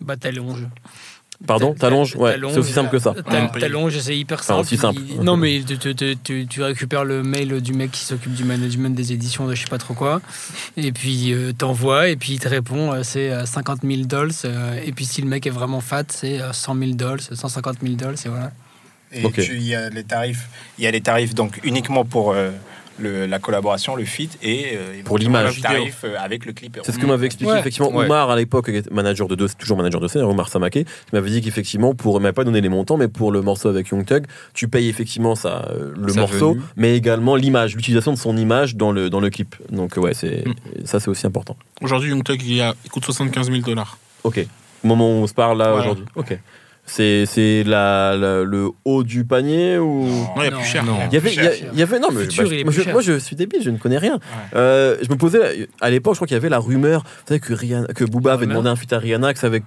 Bah, 0.00 0.16
Talonge. 0.16 0.66
Pardon, 1.46 1.72
Ta- 1.72 1.80
Talonge. 1.88 2.16
Ouais, 2.16 2.36
c'est 2.50 2.58
aussi 2.58 2.72
simple 2.72 2.90
que 2.90 2.98
ça. 2.98 3.14
Ta- 3.14 3.44
Ouais. 3.44 3.60
Talonge, 3.60 3.98
c'est 3.98 4.16
hyper 4.16 4.38
Enfin, 4.38 4.46
simple. 4.54 4.60
aussi 4.60 4.76
simple. 4.76 5.00
Il- 5.08 5.20
Non, 5.22 5.36
mais 5.38 5.62
tu, 5.66 5.78
tu- 5.78 5.94
tu- 5.94 6.16
tu- 6.22 6.46
tu 6.46 6.62
récupères 6.62 7.04
le 7.04 7.22
mail 7.22 7.60
du 7.62 7.72
mec 7.72 7.90
qui 7.92 8.04
s'occupe 8.04 8.34
du 8.34 8.44
management 8.44 8.94
des 8.94 9.12
éditions 9.12 9.46
de 9.46 9.54
je 9.54 9.62
sais 9.62 9.68
pas 9.68 9.78
trop 9.78 9.94
quoi, 9.94 10.20
et 10.76 10.92
puis 10.92 11.32
euh, 11.32 11.52
t'envoies, 11.52 12.08
et 12.10 12.16
puis 12.16 12.34
il 12.34 12.38
te 12.40 12.48
répond, 12.48 12.92
euh, 12.92 13.02
c'est 13.02 13.30
euh, 13.30 13.46
50 13.46 13.80
000 13.82 14.02
dollars, 14.02 14.32
euh, 14.44 14.78
et 14.84 14.92
puis 14.92 15.06
si 15.06 15.22
le 15.22 15.28
mec 15.28 15.46
est 15.46 15.50
vraiment 15.50 15.80
fat, 15.80 16.04
c'est 16.08 16.40
euh, 16.42 16.52
100 16.52 16.74
000 16.78 16.90
dollars, 16.92 17.20
150 17.32 17.76
000 17.82 17.94
dollars, 17.94 18.14
et 18.24 18.28
voilà. 18.28 18.50
Et 19.12 19.22
il 19.54 19.62
y 19.66 19.74
a 19.74 19.88
les 19.90 20.04
tarifs, 20.04 20.48
il 20.78 20.84
y 20.84 20.86
a 20.86 20.90
les 20.90 21.00
tarifs 21.00 21.34
donc 21.34 21.58
uniquement 21.64 22.04
pour 22.04 22.32
euh, 22.32 22.50
le- 23.00 23.26
la 23.26 23.38
collaboration, 23.38 23.96
le 23.96 24.04
feat 24.04 24.38
et 24.42 24.76
euh, 24.76 25.02
Pour 25.04 25.18
l'image. 25.18 25.56
le 25.56 25.62
tarif 25.62 26.00
euh, 26.04 26.14
avec 26.18 26.46
le 26.46 26.52
clip. 26.52 26.78
C'est 26.84 26.92
ce 26.92 26.98
que 26.98 27.06
m'avait 27.06 27.26
expliqué 27.26 27.50
Ouais. 27.52 27.58
effectivement 27.58 27.90
Ouais. 27.90 28.04
Omar 28.04 28.30
à 28.30 28.36
l'époque, 28.36 28.70
manager 28.90 29.26
de 29.28 29.34
deux, 29.34 29.48
toujours 29.58 29.76
manager 29.76 30.00
de 30.00 30.08
scène, 30.08 30.22
Omar 30.22 30.48
Samake, 30.48 30.72
qui 30.72 30.86
m'avait 31.12 31.30
dit 31.30 31.40
qu'effectivement, 31.40 31.94
pour, 31.94 32.18
il 32.18 32.22
m'avait 32.22 32.32
pas 32.32 32.44
donné 32.44 32.60
les 32.60 32.68
montants, 32.68 32.96
mais 32.96 33.08
pour 33.08 33.32
le 33.32 33.42
morceau 33.42 33.68
avec 33.68 33.88
Young 33.88 34.04
Thug, 34.04 34.26
tu 34.54 34.68
payes 34.68 34.88
effectivement 34.88 35.34
ça, 35.34 35.66
euh, 35.70 35.92
le 35.96 36.12
morceau, 36.14 36.52
venue. 36.54 36.62
mais 36.76 36.96
également 36.96 37.36
l'image, 37.36 37.74
l'utilisation 37.76 38.12
de 38.12 38.18
son 38.18 38.36
image 38.36 38.76
dans 38.76 38.92
le, 38.92 39.10
dans 39.10 39.20
le 39.20 39.30
clip. 39.30 39.56
Donc 39.70 39.96
ouais, 39.96 40.14
c'est, 40.14 40.44
Mm. 40.46 40.54
ça 40.86 41.00
c'est 41.00 41.08
aussi 41.08 41.26
important. 41.26 41.56
Aujourd'hui, 41.82 42.10
Young 42.10 42.22
Thug, 42.22 42.42
il, 42.42 42.60
a- 42.60 42.74
il 42.84 42.90
coûte 42.90 43.04
75 43.04 43.50
000 43.50 43.62
dollars. 43.62 43.98
Ok, 44.24 44.44
au 44.84 44.86
moment 44.86 45.06
où 45.08 45.22
on 45.22 45.26
se 45.26 45.34
parle 45.34 45.58
là 45.58 45.74
aujourd'hui. 45.74 46.04
Ok. 46.16 46.38
C'est, 46.86 47.24
c'est 47.26 47.62
la, 47.64 48.16
la- 48.16 48.42
le 48.42 48.68
haut 48.84 49.04
du 49.04 49.24
panier 49.24 49.78
ou... 49.78 50.06
Non, 50.06 50.28
il 50.38 50.44
y 50.44 50.48
a 50.48 50.50
plus 50.50 50.64
cher. 50.64 50.84
Non. 50.84 50.96
Il 51.10 51.14
y 51.14 51.16
avait, 51.18 51.32
il 51.72 51.78
y 51.78 51.82
avait, 51.82 52.00
non, 52.00 52.08
mais 52.12 52.22
Futur, 52.22 52.44
bah, 52.44 52.50
moi, 52.64 52.72
je, 52.72 52.82
cher. 52.82 52.92
moi, 52.92 53.00
je 53.02 53.18
suis 53.18 53.36
débile, 53.36 53.62
je 53.62 53.70
ne 53.70 53.78
connais 53.78 53.98
rien. 53.98 54.18
Euh, 54.56 54.96
je 55.00 55.08
me 55.08 55.14
posais, 55.16 55.68
à 55.80 55.88
l'époque, 55.90 56.14
je 56.14 56.18
crois 56.18 56.26
qu'il 56.26 56.34
y 56.34 56.38
avait 56.38 56.48
la 56.48 56.58
rumeur, 56.58 57.02
vous 57.04 57.28
savez, 57.28 57.38
que, 57.40 57.52
Rihanna, 57.54 57.86
que 57.94 58.04
Booba 58.04 58.32
avait 58.32 58.46
demandé 58.46 58.68
un 58.68 58.76
feat 58.76 58.92
à 58.92 58.98
Rihanna, 58.98 59.32
que 59.34 59.38
ça 59.38 59.46
avait 59.46 59.62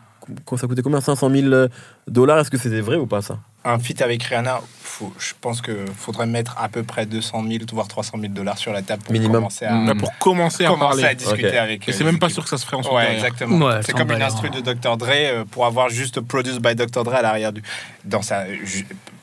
ça 0.58 0.68
coûtait 0.68 0.82
combien 0.82 1.02
500 1.02 1.30
000 1.30 1.68
dollars. 2.08 2.40
Est-ce 2.40 2.50
que 2.52 2.58
c'était 2.58 2.82
vrai 2.82 2.96
ou 2.98 3.06
pas 3.08 3.22
ça? 3.22 3.40
Un 3.66 3.80
feat 3.80 4.02
avec 4.02 4.22
Rihanna, 4.24 4.60
faut- 4.82 5.14
je 5.18 5.32
pense 5.40 5.62
qu'il 5.62 5.76
faudrait 5.96 6.26
mettre 6.26 6.56
à 6.62 6.68
peu 6.68 6.84
près 6.84 7.06
200 7.06 7.44
000, 7.48 7.64
voire 7.72 7.88
300 7.88 8.18
000 8.20 8.34
dollars 8.34 8.58
sur 8.58 8.74
la 8.74 8.82
table 8.82 9.04
pour 9.04 9.14
Minimum. 9.14 9.36
commencer 9.36 9.66
à, 9.66 9.74
Mm. 9.74 9.88
Là, 9.88 9.96
pour 9.96 10.18
commencer 10.20 10.66
à 10.66 10.68
commencer 10.70 10.88
parler. 11.02 11.04
à 11.06 11.14
discuter 11.16 11.48
Ok. 11.48 11.54
avec. 11.56 11.88
Et 11.88 11.92
euh, 11.92 11.96
c'est 11.98 12.04
même 12.04 12.16
les 12.16 12.20
pas 12.20 12.30
sûr 12.30 12.44
que 12.44 12.50
ça 12.50 12.58
se 12.58 12.66
ferait 12.66 12.78
ensuite. 12.78 12.94
Ouais, 12.94 13.02
derrière. 13.04 13.20
exactement. 13.26 13.66
Ouais, 13.68 13.80
c'est 13.84 13.94
comme 13.94 14.12
une 14.12 14.22
instru 14.22 14.50
hein. 14.54 14.60
de 14.62 14.74
Dr. 14.74 14.98
Dre 14.98 15.10
euh, 15.14 15.46
pour 15.50 15.66
avoir 15.66 15.90
juste 15.90 16.20
Produced 16.20 16.62
by 16.62 16.76
Dr. 16.76 17.04
Dre 17.06 17.14
à 17.16 17.22
l'arrière 17.22 17.54
du. 17.54 17.64
Dans 18.04 18.22
sa, 18.22 18.44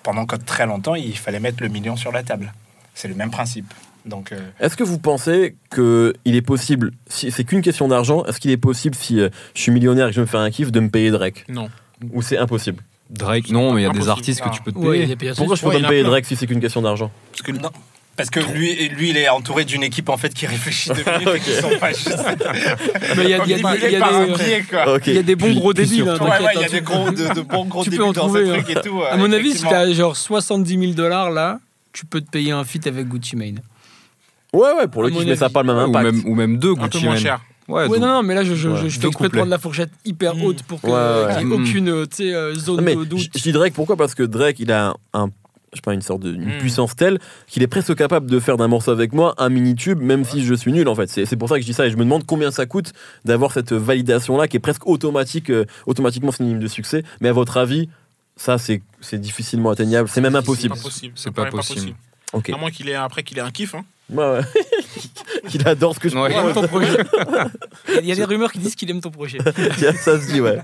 pendant 0.02 0.25
que 0.25 0.37
très 0.37 0.64
longtemps, 0.66 0.95
il 0.95 1.16
fallait 1.19 1.40
mettre 1.40 1.62
le 1.62 1.69
million 1.69 1.97
sur 1.97 2.11
la 2.12 2.23
table. 2.23 2.52
C'est 2.95 3.09
le 3.09 3.14
même 3.14 3.30
principe. 3.30 3.73
Donc, 4.07 4.33
euh, 4.33 4.38
Est-ce 4.61 4.76
que 4.76 4.85
vous 4.85 4.99
pensez 4.99 5.57
que 5.71 6.14
il 6.25 6.35
est 6.37 6.42
possible, 6.42 6.92
si 7.09 7.30
c'est 7.30 7.45
qu'une 7.45 7.61
question 7.62 7.87
d'argent, 7.88 8.25
est-ce 8.25 8.40
qu'il 8.40 8.50
est 8.50 8.57
possible 8.57 8.95
si 8.95 9.21
euh, 9.21 9.28
je 9.54 9.61
suis 9.61 9.73
millionnaire 9.73 10.07
et 10.07 10.11
que 10.11 10.14
je 10.14 10.21
veux 10.21 10.26
me 10.26 10.30
faire 10.30 10.40
un 10.40 10.50
kiff 10.50 10.73
de 10.73 10.80
me 10.80 10.88
payer 10.88 11.11
Drake? 11.11 11.45
Non. 11.49 11.69
Ou 12.12 12.23
c'est 12.23 12.38
impossible? 12.38 12.83
Drake, 13.11 13.50
non, 13.50 13.73
mais 13.73 13.83
il 13.83 13.85
y 13.85 13.88
a 13.88 13.92
des 13.92 14.09
artistes 14.09 14.40
que 14.40 14.49
tu 14.50 14.62
peux 14.62 14.73
te 14.73 14.78
Ouais, 14.78 15.00
il 15.00 15.16
payer. 15.16 15.16
des 15.16 15.35
Pourquoi 15.35 15.57
je 15.57 15.61
peux 15.62 15.66
Ouais, 15.69 15.75
pas 15.75 15.78
il 15.80 15.83
me 15.85 15.88
payer. 15.88 16.02
Drake 16.02 16.25
si 16.25 16.37
c'est 16.37 16.47
qu'une 16.47 16.61
question 16.61 16.80
d'argent? 16.80 17.11
Parce 17.33 17.42
que 17.42 17.52
non. 17.52 17.71
Parce 18.16 18.28
que 18.30 18.40
lui, 18.40 18.88
lui, 18.90 19.11
il 19.11 19.16
est 19.16 19.28
entouré 19.30 19.64
d'une 19.64 19.83
équipe 19.83 20.09
en 20.11 20.16
fait 20.16 20.33
qui 20.35 20.47
réfléchit 20.47 20.90
minutes 21.21 21.28
et 21.37 21.40
qui 21.40 21.50
sont 21.52 21.71
pas 21.80 21.90
juste. 21.92 22.16
Mais 23.16 23.25
il 23.25 23.30
y 23.30 23.35
a, 23.35 23.45
il 23.45 23.50
y 23.50 23.54
a- 23.54 23.57
il 23.59 23.62
y 23.62 23.66
a- 23.66 23.88
il 23.88 23.92
y 23.92 23.97
a 23.97 24.00
par 24.00 24.14
un 24.14 24.26
des, 24.26 24.33
pied, 24.35 24.62
quoi. 24.69 24.95
Ok. 24.97 25.02
il 25.07 25.14
y 25.14 25.19
a 25.19 25.23
des 25.23 25.37
bons 25.37 25.47
Puis- 25.47 25.54
gros 25.57 25.73
débiles. 25.73 26.02
hein, 26.02 26.16
surtout- 26.16 26.25
Ouais, 26.25 26.30
il 26.38 26.61
y 26.61 26.62
a 26.62 26.66
hein, 26.66 26.71
des 26.71 26.78
tu- 26.78 26.85
gros, 26.85 27.11
de, 27.11 27.35
de 27.35 27.40
bons 27.40 27.64
gros 27.66 27.83
tu 27.85 27.90
peux 27.90 27.97
débuts 27.97 28.09
en 28.09 28.12
dans 28.12 28.21
trouver, 28.26 28.47
ce 28.47 28.50
hein. 28.52 28.62
truc 28.62 28.76
et 28.76 28.80
tout. 28.88 29.02
À 29.02 29.16
mon 29.16 29.33
avis, 29.33 29.54
si 29.54 29.62
t'as 29.64 29.90
genre 29.92 30.16
70 30.16 30.78
000 30.78 30.92
dollars 30.92 31.30
là, 31.30 31.61
tu 31.92 32.04
peux 32.07 32.21
te 32.21 32.30
payer 32.30 32.52
un 32.52 32.64
feat 32.64 32.87
avec 32.87 33.09
Gucci 33.09 33.37
Mane. 33.37 33.61
Ouais, 34.52 34.73
ouais, 34.78 34.88
pour 34.88 35.02
le 35.02 35.11
kiff, 35.11 35.25
mais 35.26 35.37
ça 35.37 35.47
n'a 35.47 35.50
pas 35.50 35.62
le 35.62 35.69
même 35.69 35.76
ou, 35.76 35.88
impact. 35.97 36.04
même, 36.04 36.23
ou 36.26 36.35
même 36.35 36.57
deux 36.59 36.73
un 36.73 36.75
peu 36.75 36.83
Gucci 36.88 37.04
moins 37.04 37.16
cher. 37.16 37.40
Ouais, 37.69 37.83
Ouais, 37.83 37.88
donc- 37.88 37.99
non, 37.99 38.14
non, 38.14 38.23
mais 38.25 38.35
là, 38.35 38.42
je, 38.42 38.54
je, 38.54 38.69
Ouais. 38.69 38.76
je- 38.83 38.88
je 38.88 38.99
fais 38.99 39.07
exprès 39.07 39.28
de 39.28 39.33
prendre 39.33 39.49
la 39.50 39.59
fourchette 39.59 39.90
hyper 40.04 40.35
Mm. 40.35 40.42
haute 40.42 40.62
pour 40.64 40.80
que- 40.80 40.87
Ouais, 40.88 40.92
ouais. 40.92 41.37
qu'il 41.38 41.47
n'y 41.47 41.54
ait 41.54 41.57
Mm. 41.57 41.62
aucune 41.62 41.88
euh, 41.88 42.07
tu 42.07 42.16
sais, 42.16 42.35
euh, 42.35 42.52
zone 42.57 42.85
de 42.85 43.04
doute. 43.04 43.28
je 43.33 43.40
dis 43.42 43.52
Drake 43.52 43.75
pourquoi? 43.75 43.97
Parce 43.97 44.16
que 44.16 44.25
Drake, 44.25 44.59
il 44.59 44.73
a 44.73 44.95
un, 45.14 45.26
je 45.73 45.76
sais 45.76 45.83
pas, 45.85 45.95
une 45.95 46.02
sorte 46.02 46.23
de 46.23 46.33
une 46.35 46.57
Mm. 46.57 46.59
puissance 46.59 46.97
telle 46.97 47.21
qu'il 47.47 47.62
est 47.62 47.69
presque 47.69 47.95
capable 47.95 48.28
de 48.28 48.40
faire 48.40 48.57
d'un 48.57 48.66
morceau 48.66 48.90
avec 48.90 49.12
moi 49.12 49.37
un 49.38 49.50
mini 49.50 49.76
tube, 49.76 50.00
même 50.00 50.25
si 50.25 50.45
je 50.45 50.52
suis 50.54 50.73
nul 50.73 50.88
en 50.88 50.97
fait. 50.97 51.09
C'est 51.09 51.26
c'est 51.26 51.37
pour 51.37 51.49
ça 51.49 51.54
que 51.54 51.61
je 51.61 51.66
dis 51.66 51.73
ça 51.75 51.87
et 51.87 51.90
je 51.92 51.97
me 51.97 52.02
demande 52.02 52.26
combien 52.26 52.50
ça 52.50 52.66
coûte 52.66 52.92
d'avoir 53.25 53.52
cette 53.52 53.73
validation 53.73 54.37
là 54.37 54.49
qui 54.49 54.57
est 54.57 54.61
presque 54.61 54.85
automatique, 54.88 55.49
euh, 55.50 55.64
automatiquement 55.87 56.33
synonyme 56.33 56.59
de 56.59 56.66
succès. 56.66 57.04
Mais 57.21 57.28
à 57.28 57.33
votre 57.33 57.57
avis, 57.57 57.88
ça 58.35 58.59
c'est 58.59 58.83
c'est 59.00 59.21
difficilement 59.21 59.71
atteignable, 59.71 60.09
c'est 60.09 60.21
même 60.21 60.33
C'est 60.33 60.38
impossible. 60.38 60.75
pas 60.75 60.80
possible. 60.83 61.12
C'est 61.14 61.30
pas 61.30 61.47
possible. 61.47 61.95
Ok. 62.33 62.50
À 62.50 62.57
moins 62.57 62.71
qu'il 62.73 62.88
ait 62.88 62.95
après 62.97 63.23
qu'il 63.23 63.38
ait 63.38 63.42
un 63.42 63.50
kiff. 63.52 63.76
Hein. 63.76 63.85
Ouais, 64.12 64.25
ouais. 64.33 64.40
qu'il 65.49 65.67
adore 65.69 65.95
ce 65.95 66.00
que 66.00 66.09
je 66.09 66.17
Ouais. 66.17 66.31
Il 66.33 66.37
aime 66.37 66.52
ton 66.52 66.67
projet. 66.67 66.97
Il 68.00 68.07
y 68.07 68.12
a 68.12 68.14
des 68.14 68.25
rumeurs 68.25 68.52
qui 68.52 68.59
disent 68.59 68.75
qu'il 68.75 68.90
aime 68.90 69.00
ton 69.00 69.11
projet. 69.11 69.38
ça 69.97 70.21
se 70.21 70.33
dit, 70.33 70.40
ouais. 70.40 70.59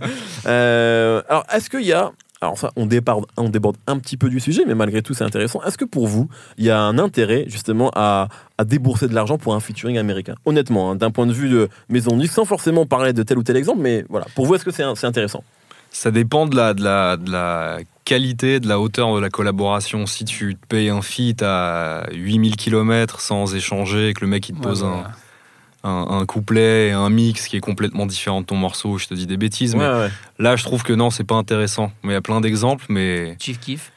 Euh, 0.46 1.22
alors, 1.28 1.44
est-ce 1.54 1.70
qu'il 1.70 1.82
y 1.86 1.92
a. 1.92 2.12
Alors, 2.42 2.58
ça, 2.58 2.70
on 2.76 2.84
déborde, 2.84 3.24
on 3.38 3.48
déborde 3.48 3.76
un 3.86 3.98
petit 3.98 4.18
peu 4.18 4.28
du 4.28 4.40
sujet, 4.40 4.64
mais 4.66 4.74
malgré 4.74 5.00
tout, 5.00 5.14
c'est 5.14 5.24
intéressant. 5.24 5.62
Est-ce 5.62 5.78
que 5.78 5.86
pour 5.86 6.06
vous, 6.06 6.28
il 6.58 6.66
y 6.66 6.70
a 6.70 6.78
un 6.78 6.98
intérêt, 6.98 7.44
justement, 7.48 7.90
à, 7.94 8.28
à 8.58 8.64
débourser 8.64 9.08
de 9.08 9.14
l'argent 9.14 9.38
pour 9.38 9.54
un 9.54 9.60
featuring 9.60 9.96
américain? 9.96 10.34
Honnêtement, 10.44 10.90
hein, 10.90 10.96
d'un 10.96 11.10
point 11.10 11.26
de 11.26 11.32
vue 11.32 11.48
de 11.48 11.70
maison 11.88 12.14
de 12.14 12.20
disque, 12.20 12.34
sans 12.34 12.44
forcément 12.44 12.84
parler 12.84 13.14
de 13.14 13.22
tel 13.22 13.38
ou 13.38 13.42
tel 13.42 13.56
exemple, 13.56 13.80
mais 13.80 14.04
voilà. 14.10 14.26
Pour 14.34 14.44
vous, 14.44 14.54
est-ce 14.54 14.64
que 14.66 14.70
c'est 14.70 14.82
un- 14.82 14.94
c'est 14.94 15.06
intéressant? 15.06 15.42
Ça 15.98 16.10
dépend 16.10 16.46
de 16.46 16.54
la, 16.54 16.74
de, 16.74 16.84
la, 16.84 17.16
de 17.16 17.32
la 17.32 17.78
qualité, 18.04 18.60
de 18.60 18.68
la 18.68 18.78
hauteur 18.78 19.14
de 19.14 19.18
la 19.18 19.30
collaboration. 19.30 20.04
Si 20.04 20.26
tu 20.26 20.54
te 20.54 20.66
payes 20.66 20.90
un 20.90 21.00
feat 21.00 21.42
à 21.42 22.06
8000 22.12 22.56
km 22.56 23.20
sans 23.22 23.54
échanger 23.54 24.10
et 24.10 24.12
que 24.12 24.20
le 24.20 24.26
mec 24.26 24.46
il 24.50 24.56
te 24.56 24.60
pose 24.60 24.84
un, 24.84 25.04
un, 25.84 26.06
un 26.10 26.26
couplet 26.26 26.88
et 26.88 26.92
un 26.92 27.08
mix 27.08 27.48
qui 27.48 27.56
est 27.56 27.60
complètement 27.60 28.04
différent 28.04 28.42
de 28.42 28.46
ton 28.46 28.56
morceau, 28.56 28.98
je 28.98 29.06
te 29.06 29.14
dis 29.14 29.26
des 29.26 29.38
bêtises, 29.38 29.74
mais 29.74 29.88
Ouais, 29.88 30.10
là 30.38 30.54
je 30.56 30.64
trouve 30.64 30.82
que 30.82 30.92
non, 30.92 31.08
c'est 31.08 31.24
pas 31.24 31.36
intéressant. 31.36 31.90
Mais 32.02 32.10
il 32.10 32.14
y 32.14 32.18
a 32.18 32.20
plein 32.20 32.42
d'exemples, 32.42 32.84
mais 32.90 33.34
Chief 33.40 33.58
Kiff. 33.58 33.90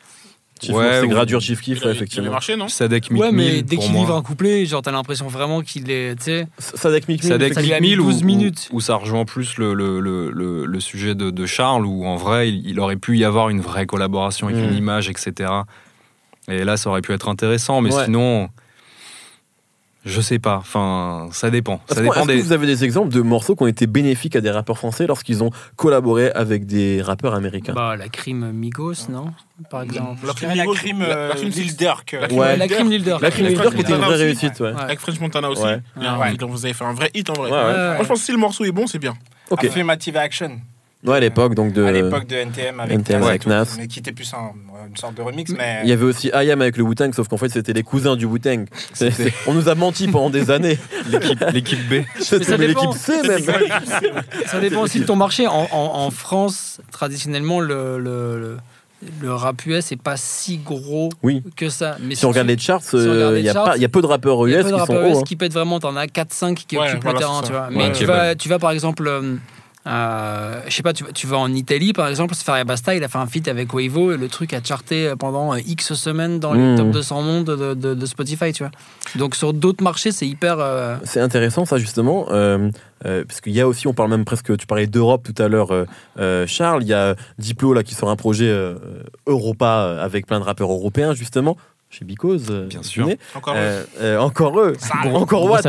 Chief, 0.61 0.75
Ouais, 0.75 0.99
c'est 0.99 1.05
ou- 1.05 1.09
gradure 1.09 1.39
Chief 1.41 1.61
Kiff, 1.61 1.83
ouais, 1.83 1.91
effectivement. 1.91 2.31
marché, 2.31 2.55
non 2.55 2.67
Sadek 2.67 3.11
Mick 3.11 3.21
Ouais, 3.21 3.31
mais 3.31 3.61
dès 3.61 3.77
qu'il 3.77 3.93
livre 3.93 4.15
un 4.15 4.21
couplet, 4.21 4.65
genre 4.65 4.81
t'as 4.81 4.91
l'impression 4.91 5.27
vraiment 5.27 5.61
qu'il 5.61 5.89
est. 5.89 6.15
Tu 6.17 6.23
sais, 6.23 6.47
Sadek 6.57 7.07
Mick 7.07 7.23
Mill, 7.23 7.31
Sadek 7.31 7.81
Mill, 7.81 7.97
12 7.97 8.21
où, 8.21 8.25
minutes. 8.25 8.69
où- 8.71 8.81
ça 8.81 8.95
rejoint 8.95 9.25
plus 9.25 9.57
le, 9.57 9.73
le, 9.73 9.99
le, 9.99 10.29
le- 10.31 10.65
le 10.65 10.79
sujet 10.79 11.15
de, 11.15 11.29
de 11.29 11.45
Charles, 11.45 11.85
où 11.85 12.05
en 12.05 12.15
vrai, 12.15 12.49
il, 12.49 12.67
il 12.67 12.79
aurait 12.79 12.97
pu 12.97 13.17
y 13.17 13.23
avoir 13.25 13.49
une 13.49 13.61
vraie 13.61 13.85
collaboration 13.85 14.47
avec 14.47 14.59
Mm. 14.59 14.69
une 14.69 14.75
image, 14.75 15.09
etc. 15.09 15.51
Et 16.47 16.63
là, 16.63 16.77
ça 16.77 16.89
aurait 16.89 17.01
pu 17.01 17.13
être 17.13 17.29
intéressant, 17.29 17.81
mais 17.81 17.93
Ouais. 17.93 18.05
sinon, 18.05 18.49
je 20.05 20.21
sais 20.21 20.39
pas. 20.39 20.57
Enfin, 20.57 21.27
ça 21.31 21.49
dépend. 21.49 21.75
Est-ce 21.89 21.95
Ça 21.95 22.01
que- 22.01 22.07
dépend 22.07 22.25
que 22.25 22.41
vous 22.41 22.51
avez 22.53 22.67
des 22.67 22.83
exemples 22.83 23.09
de 23.13 23.21
morceaux 23.21 23.55
qui 23.55 23.63
ont 23.63 23.67
été 23.67 23.85
bénéfiques 23.87 24.35
à 24.35 24.41
des 24.41 24.49
rappeurs 24.51 24.77
français 24.77 25.07
lorsqu'ils 25.07 25.43
ont 25.43 25.49
collaboré 25.75 26.31
avec 26.31 26.65
des 26.65 27.01
rappeurs 27.01 27.33
américains? 27.33 27.73
Bah, 27.73 27.95
la 27.97 28.07
crime 28.09 28.51
Migos, 28.51 29.09
non 29.09 29.33
Par 29.69 29.83
exemple. 29.83 30.25
La 30.25 30.33
dirais 30.33 30.55
la 30.55 30.65
crime 30.65 30.99
la- 31.01 31.07
la 31.07 31.15
euh, 31.15 31.29
crime, 31.33 31.49
Lil 31.49 31.75
Durk. 31.75 32.11
la 32.13 32.19
euh, 32.19 32.27
crime 32.27 32.39
Ouais. 32.39 32.57
La 32.57 32.67
crime 32.67 32.89
Lil 32.89 33.03
Durk. 33.03 33.21
La 33.21 33.31
Crime 33.31 33.45
Ouais. 33.47 33.53
Durk 33.53 33.79
était 33.79 33.93
une 33.93 33.99
vraie 33.99 34.15
réussite, 34.15 34.59
ouais. 34.61 34.71
Ouais. 34.71 34.81
Avec 34.81 34.99
French 34.99 35.19
Montana 35.19 35.49
aussi. 35.49 35.63
Donc 36.37 36.51
vous 36.51 36.65
avez 36.65 36.73
fait 36.73 36.85
un 36.85 36.93
vrai 36.93 37.09
hit 37.13 37.29
en 37.29 37.33
vrai. 37.33 37.51
Ouais, 37.51 37.57
ouais. 37.57 37.63
Ouais. 37.65 37.93
Moi, 37.95 38.03
je 38.03 38.07
pense 38.07 38.19
que 38.19 38.25
si 38.25 38.31
le 38.31 38.37
morceau 38.37 38.65
est 38.65 38.71
bon, 38.71 38.87
c'est 38.87 38.99
bien. 38.99 39.15
Affirmative 39.57 40.15
Action. 40.15 40.59
Ouais, 41.05 41.15
à 41.15 41.19
l'époque, 41.21 41.55
donc 41.55 41.71
de. 41.71 41.83
À 41.85 41.91
l'époque 41.93 42.27
de 42.27 42.35
NTM 42.35 42.79
avec, 42.81 42.97
NTM 42.97 43.23
avec 43.23 43.43
tout, 43.43 43.49
Nas. 43.49 43.65
Mais 43.77 43.87
qui 43.87 43.99
était 43.99 44.11
plus 44.11 44.33
un- 44.33 44.51
une 44.89 44.97
sorte 44.97 45.15
de 45.15 45.21
remix. 45.21 45.49
Mais 45.57 45.79
Il 45.83 45.89
y 45.89 45.93
avait 45.93 46.03
aussi 46.03 46.27
IAM 46.33 46.61
avec 46.61 46.75
le 46.75 46.83
Wu-Tang, 46.83 47.13
sauf 47.13 47.27
qu'en 47.29 47.37
fait 47.37 47.47
c'était 47.49 47.71
les 47.71 47.83
cousins 47.83 48.17
du 48.17 48.25
c'est- 49.11 49.31
On 49.47 49.53
nous 49.53 49.69
a 49.69 49.75
menti 49.75 50.07
pendant 50.09 50.29
des 50.29 50.51
années. 50.51 50.77
L'équipe 51.09 51.39
l'équipe 51.53 51.89
B. 51.89 52.03
C'était 52.19 52.57
dépend. 52.57 52.91
l'équipe 52.91 52.99
C 52.99 53.21
même. 53.25 53.41
Ça 54.45 54.59
dépend 54.59 54.81
aussi 54.81 54.99
de 54.99 55.05
ton 55.05 55.15
marché. 55.15 55.47
En, 55.47 55.67
en- 55.71 55.91
en 56.05 56.11
France, 56.11 56.81
traditionnellement, 56.91 57.61
le, 57.61 57.97
le, 57.97 58.39
le, 58.39 58.57
le 59.21 59.33
rap 59.33 59.65
US 59.67 59.91
n'est 59.91 59.97
pas 59.97 60.17
si 60.17 60.57
gros 60.57 61.09
Oui. 61.23 61.43
que 61.55 61.69
ça. 61.69 61.95
Mais 62.01 62.15
Si 62.15 62.25
on 62.25 62.29
regarde 62.29 62.47
tu- 62.47 62.55
les 62.55 62.59
charts, 62.61 62.81
regarde 62.91 63.33
euh, 63.33 63.39
il 63.39 63.45
y 63.45 63.49
a 63.49 63.73
il 63.77 63.81
y 63.81 63.87
peu 63.89 64.01
de 64.01 64.07
rappeurs 64.07 64.45
il 64.49 64.51
y 64.51 64.55
US 64.55 64.59
a 64.59 64.63
peu 64.63 64.69
de 64.71 64.73
qui 64.73 64.79
sont 64.85 64.93
rappeurs. 64.93 65.07
US 65.11 65.17
hein. 65.17 65.21
qui 65.25 65.35
pètent 65.37 65.53
vraiment, 65.53 65.79
t'en 65.79 65.95
as 65.95 66.07
4-5 66.07 66.55
qui 66.55 66.77
Ouais, 66.77 66.89
occupent 66.89 67.03
voilà, 67.03 67.19
le 67.19 67.25
terrain, 67.25 67.41
tu 67.43 67.51
vois. 67.53 67.61
Ouais, 67.69 67.75
Mais 67.89 67.91
tu, 67.93 68.03
vas, 68.05 68.35
tu 68.35 68.49
vas 68.49 68.59
par 68.59 68.71
exemple, 68.71 69.07
euh, 69.07 69.35
euh, 69.87 70.61
je 70.67 70.73
sais 70.75 70.83
pas, 70.83 70.91
tu, 70.93 71.03
vas- 71.05 71.11
tu 71.13 71.25
vas 71.25 71.37
en 71.37 71.51
Italie 71.53 71.93
par 71.93 72.07
exemple, 72.07 72.35
Sfaria 72.35 72.63
Basta, 72.65 72.93
il 72.95 73.03
a 73.03 73.07
fait 73.07 73.17
un 73.17 73.25
feat 73.25 73.47
avec 73.47 73.73
Weivo 73.73 74.11
et 74.11 74.17
le 74.17 74.27
truc 74.27 74.53
a 74.53 74.61
charté 74.63 75.13
pendant 75.17 75.53
euh, 75.53 75.59
X 75.65 75.93
semaines 75.93 76.39
dans 76.39 76.53
les 76.53 76.59
Mm. 76.73 76.75
top 76.77 76.91
200 76.91 77.21
mondes 77.21 77.45
de, 77.45 77.73
de- 77.73 77.93
de 77.93 78.05
Spotify, 78.05 78.51
tu 78.51 78.63
vois. 78.63 78.71
Donc 79.15 79.35
sur 79.35 79.53
d'autres 79.53 79.83
marchés, 79.83 80.11
c'est 80.11 80.27
hyper. 80.27 80.57
euh, 80.59 80.97
C'est 81.05 81.21
intéressant 81.21 81.65
ça 81.65 81.77
justement, 81.77 82.27
euh, 82.31 82.69
euh, 83.05 83.23
parce 83.25 83.39
qu'il 83.41 83.53
y 83.53 83.61
a 83.61 83.67
aussi, 83.67 83.87
on 83.87 83.93
parle 83.93 84.09
même 84.09 84.25
presque, 84.25 84.55
tu 84.57 84.67
parlais 84.67 84.87
d'Europe 84.87 85.23
tout 85.23 85.41
à 85.41 85.47
l'heure, 85.47 85.69
Charles, 86.45 86.83
il 86.83 86.89
y 86.89 86.93
a 86.93 87.15
Diplo 87.37 87.73
là 87.73 87.83
qui 87.83 87.95
sort 87.95 88.09
un 88.09 88.15
projet 88.17 88.49
euh, 88.49 88.75
Europa 89.27 89.97
avec 90.01 90.27
plein 90.27 90.39
de 90.39 90.45
rappeurs 90.45 90.71
européens 90.71 91.13
justement, 91.13 91.55
chez 91.89 92.05
Because, 92.05 92.43
euh, 92.51 92.67
Bien 92.67 92.83
sûr. 92.83 93.09
Encore 93.33 93.55
Euh, 93.57 93.83
euh, 93.99 94.17
encore 94.19 94.59
eux, 94.59 94.75
Sale. 94.77 95.15
encore 95.15 95.59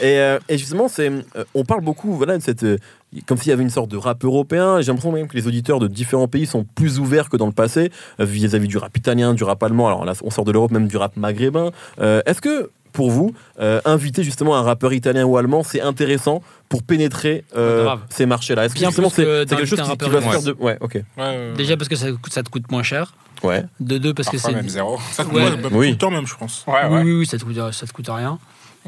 et, 0.00 0.18
euh, 0.20 0.38
et 0.48 0.58
justement, 0.58 0.86
c'est, 0.88 1.10
euh, 1.10 1.44
on 1.54 1.64
parle 1.64 1.80
beaucoup, 1.80 2.12
voilà, 2.16 2.38
de 2.38 2.42
cette, 2.42 2.62
euh, 2.62 2.78
comme 3.26 3.38
s'il 3.38 3.50
y 3.50 3.52
avait 3.52 3.62
une 3.62 3.70
sorte 3.70 3.90
de 3.90 3.96
rap 3.96 4.24
européen. 4.24 4.80
J'ai 4.80 4.88
l'impression 4.88 5.12
même 5.12 5.28
que 5.28 5.36
les 5.36 5.46
auditeurs 5.46 5.78
de 5.80 5.86
différents 5.88 6.28
pays 6.28 6.46
sont 6.46 6.64
plus 6.74 6.98
ouverts 6.98 7.28
que 7.28 7.36
dans 7.36 7.46
le 7.46 7.52
passé 7.52 7.90
euh, 8.20 8.24
vis-à-vis 8.24 8.68
du 8.68 8.78
rap 8.78 8.96
italien, 8.96 9.34
du 9.34 9.44
rap 9.44 9.62
allemand. 9.62 9.86
Alors 9.86 10.04
là, 10.04 10.12
on 10.22 10.30
sort 10.30 10.44
de 10.44 10.52
l'Europe, 10.52 10.70
même 10.70 10.88
du 10.88 10.96
rap 10.96 11.16
maghrébin. 11.16 11.70
Euh, 12.00 12.22
Est-ce 12.26 12.40
que 12.40 12.70
pour 12.92 13.10
vous, 13.10 13.34
euh, 13.58 13.80
inviter 13.84 14.22
justement 14.22 14.56
un 14.56 14.62
rappeur 14.62 14.92
italien 14.92 15.24
ou 15.24 15.36
allemand, 15.36 15.64
c'est 15.64 15.80
intéressant 15.80 16.42
pour 16.68 16.84
pénétrer 16.84 17.44
euh, 17.56 17.82
Grave. 17.84 18.00
ces 18.08 18.24
marchés-là? 18.24 18.66
Est-ce 18.66 18.74
que 18.74 18.80
justement 18.84 19.10
c'est 19.10 19.24
que 19.24 19.44
c'est 19.48 19.56
quelque 19.56 19.66
chose 19.66 19.80
qui, 19.82 19.96
qui 19.96 20.10
va 20.10 20.20
se 20.22 20.28
faire 20.28 20.42
de... 20.42 20.52
Ouais, 20.60 20.76
ok. 20.80 20.94
Ouais, 20.94 21.02
ouais. 21.18 21.52
Déjà 21.56 21.76
parce 21.76 21.88
que 21.88 21.96
ça, 21.96 22.12
coûte- 22.12 22.32
ça 22.32 22.42
te 22.44 22.50
coûte 22.50 22.70
moins 22.70 22.84
cher. 22.84 23.12
Ouais. 23.42 23.64
De 23.80 23.98
deux 23.98 24.14
parce 24.14 24.28
que 24.28 24.38
c'est. 24.38 24.52
même 24.52 24.68
zéro. 24.68 24.98
Ça 25.10 25.24
te 25.24 25.28
coûte 25.28 25.40
bah, 25.60 25.68
Oui. 25.72 25.86
tout 25.88 25.92
le 25.92 25.98
temps 25.98 26.10
même, 26.12 26.26
je 26.26 26.36
pense. 26.36 26.64
Ouais, 26.68 26.74
Oui, 26.88 26.94
ouais. 26.94 27.02
oui, 27.02 27.12
oui, 27.18 27.26
ça 27.26 27.36
te 27.36 27.44
coûte, 27.44 27.56
ça 27.72 27.86
te 27.86 27.92
coûte 27.92 28.08
rien. 28.08 28.38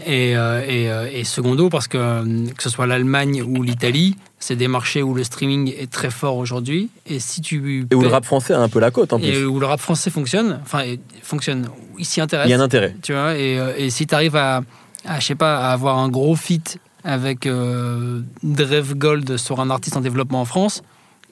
Et, 0.04 0.36
euh, 0.36 0.62
et, 0.66 0.90
euh, 0.90 1.08
et 1.10 1.24
secondo, 1.24 1.70
parce 1.70 1.88
que 1.88 1.96
euh, 1.96 2.46
que 2.56 2.62
ce 2.62 2.68
soit 2.68 2.86
l'Allemagne 2.86 3.42
ou 3.42 3.62
l'Italie, 3.62 4.16
c'est 4.38 4.56
des 4.56 4.68
marchés 4.68 5.02
où 5.02 5.14
le 5.14 5.24
streaming 5.24 5.72
est 5.78 5.90
très 5.90 6.10
fort 6.10 6.36
aujourd'hui. 6.36 6.90
Et 7.06 7.18
si 7.18 7.40
tu 7.40 7.86
Et 7.90 7.94
où 7.94 8.02
le 8.02 8.08
rap 8.08 8.24
français 8.24 8.52
a 8.52 8.60
un 8.60 8.68
peu 8.68 8.78
la 8.78 8.90
cote 8.90 9.14
en 9.14 9.18
et 9.18 9.32
plus. 9.32 9.46
où 9.46 9.58
le 9.58 9.66
rap 9.66 9.80
français 9.80 10.10
fonctionne, 10.10 10.60
enfin 10.62 10.80
et 10.80 11.00
fonctionne, 11.22 11.68
il 11.98 12.04
s'y 12.04 12.20
intéresse. 12.20 12.46
Il 12.46 12.50
y 12.50 12.54
a 12.54 12.58
un 12.58 12.60
intérêt. 12.60 12.94
Tu 13.02 13.12
vois, 13.12 13.36
et, 13.38 13.58
et 13.78 13.88
si 13.88 14.06
tu 14.06 14.14
arrives 14.14 14.36
à, 14.36 14.62
à, 15.06 15.18
je 15.18 15.26
sais 15.26 15.34
pas, 15.34 15.68
à 15.68 15.72
avoir 15.72 15.98
un 15.98 16.10
gros 16.10 16.36
feat 16.36 16.78
avec 17.06 17.46
euh, 17.46 18.20
Drev 18.42 18.94
Gold 18.94 19.36
sur 19.36 19.60
un 19.60 19.70
artiste 19.70 19.96
en 19.96 20.00
développement 20.00 20.40
en 20.40 20.44
France, 20.44 20.82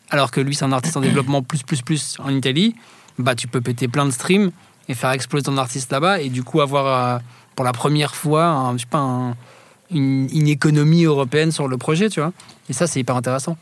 alors 0.09 0.31
que 0.31 0.41
lui 0.41 0.55
c'est 0.55 0.65
un 0.65 0.73
artiste 0.73 0.97
en 0.97 1.01
développement 1.03 1.43
plus 1.43 1.63
plus 1.63 1.83
plus 1.83 2.17
en 2.21 2.31
Italie, 2.31 2.75
bah 3.19 3.35
tu 3.35 3.49
peux 3.49 3.61
péter 3.61 3.89
plein 3.89 4.07
de 4.07 4.11
streams 4.11 4.53
et 4.89 4.95
faire 4.95 5.11
exploser 5.11 5.45
ton 5.45 5.59
artiste 5.59 5.91
là-bas 5.91 6.21
et 6.21 6.29
du 6.29 6.43
coup 6.43 6.61
avoir 6.61 6.87
euh, 6.87 7.19
pour 7.55 7.65
la 7.65 7.73
première 7.73 8.15
fois, 8.15 8.45
un- 8.47 8.73
je 8.75 8.83
sais 8.83 8.87
pas, 8.91 8.99
un- 8.99 9.37
une, 9.91 10.29
une 10.33 10.49
économie 10.49 11.05
européenne 11.05 11.53
sur 11.53 11.69
le 11.69 11.77
projet, 11.77 12.09
tu 12.09 12.21
vois. 12.21 12.33
Et 12.69 12.73
ça 12.73 12.87
c'est 12.87 13.01
hyper 13.01 13.17
intéressant. 13.17 13.57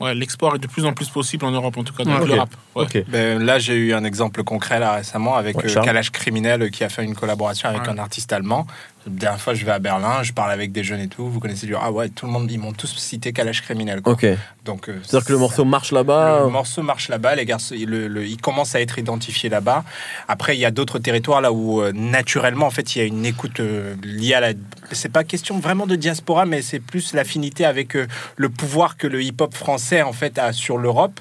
Ouais, 0.00 0.14
l'export 0.14 0.56
est 0.56 0.58
de 0.58 0.66
plus 0.66 0.84
en 0.84 0.94
plus 0.94 1.08
possible 1.10 1.44
en 1.44 1.50
Europe, 1.52 1.76
en 1.76 1.84
tout 1.84 1.94
cas, 1.94 2.02
dans 2.02 2.18
Ouais. 2.18 2.26
le 2.26 2.32
Ok. 2.32 2.38
rap. 2.38 2.50
Ouais. 2.74 2.82
Ok. 2.84 3.04
Ben, 3.08 3.40
là, 3.40 3.58
j'ai 3.60 3.74
eu 3.76 3.92
un 3.94 4.02
exemple 4.04 4.42
concret 4.42 4.80
là 4.80 4.94
récemment 4.94 5.36
avec 5.36 5.56
Ouais, 5.58 5.76
euh. 5.76 5.80
Kalash 5.82 6.10
Criminel 6.10 6.62
euh, 6.62 6.68
qui 6.70 6.82
a 6.82 6.88
fait 6.88 7.04
une 7.04 7.14
collaboration 7.14 7.68
avec 7.68 7.82
Ouais. 7.82 7.88
un 7.90 7.98
artiste 7.98 8.32
allemand. 8.32 8.66
La 9.06 9.12
dernière 9.12 9.40
fois, 9.40 9.54
je 9.54 9.64
vais 9.64 9.72
à 9.72 9.80
Berlin, 9.80 10.22
je 10.22 10.32
parle 10.32 10.52
avec 10.52 10.70
des 10.70 10.84
jeunes 10.84 11.00
et 11.00 11.08
tout. 11.08 11.28
Vous 11.28 11.40
connaissez 11.40 11.66
du. 11.66 11.74
Ah 11.74 11.90
ouais, 11.90 12.08
tout 12.08 12.24
le 12.26 12.30
monde, 12.30 12.48
ils 12.50 12.58
m'ont 12.58 12.72
tous 12.72 12.94
cité 12.96 13.32
Kalash 13.32 13.60
criminel. 13.62 14.00
quoi. 14.00 14.12
Ok. 14.12 14.24
Donc, 14.64 14.88
euh, 14.88 15.00
C'est-à-dire 15.02 15.26
que 15.26 15.32
le 15.32 15.38
morceau 15.40 15.64
marche 15.64 15.90
là-bas. 15.90 16.42
Le 16.44 16.50
morceau 16.50 16.82
marche 16.82 17.08
là-bas, 17.08 17.34
les 17.34 17.44
garçons, 17.44 17.74
le, 17.76 18.06
le- 18.06 18.24
il 18.24 18.36
commence 18.40 18.76
à 18.76 18.80
être 18.80 19.00
identifié 19.00 19.48
là-bas. 19.48 19.82
Après, 20.28 20.56
il 20.56 20.60
y 20.60 20.64
a 20.64 20.70
d'autres 20.70 21.00
territoires 21.00 21.40
là 21.40 21.50
où 21.52 21.80
euh, 21.82 21.90
naturellement, 21.92 22.66
en 22.66 22.70
fait, 22.70 22.94
il 22.94 22.98
y 23.00 23.02
a 23.02 23.04
une 23.04 23.26
écoute 23.26 23.58
euh, 23.58 23.96
liée 24.04 24.34
à 24.34 24.40
la. 24.40 24.52
C'est 24.92 25.10
pas 25.12 25.24
question 25.24 25.58
vraiment 25.58 25.86
de 25.88 25.96
diaspora, 25.96 26.46
mais 26.46 26.62
c'est 26.62 26.78
plus 26.78 27.12
l'affinité 27.12 27.64
avec 27.64 27.96
le 28.36 28.48
pouvoir 28.50 28.96
que 28.96 29.08
le 29.08 29.20
hip-hop 29.20 29.52
français 29.54 30.02
en 30.02 30.12
fait 30.12 30.38
a 30.38 30.52
sur 30.52 30.78
l'Europe. 30.78 31.18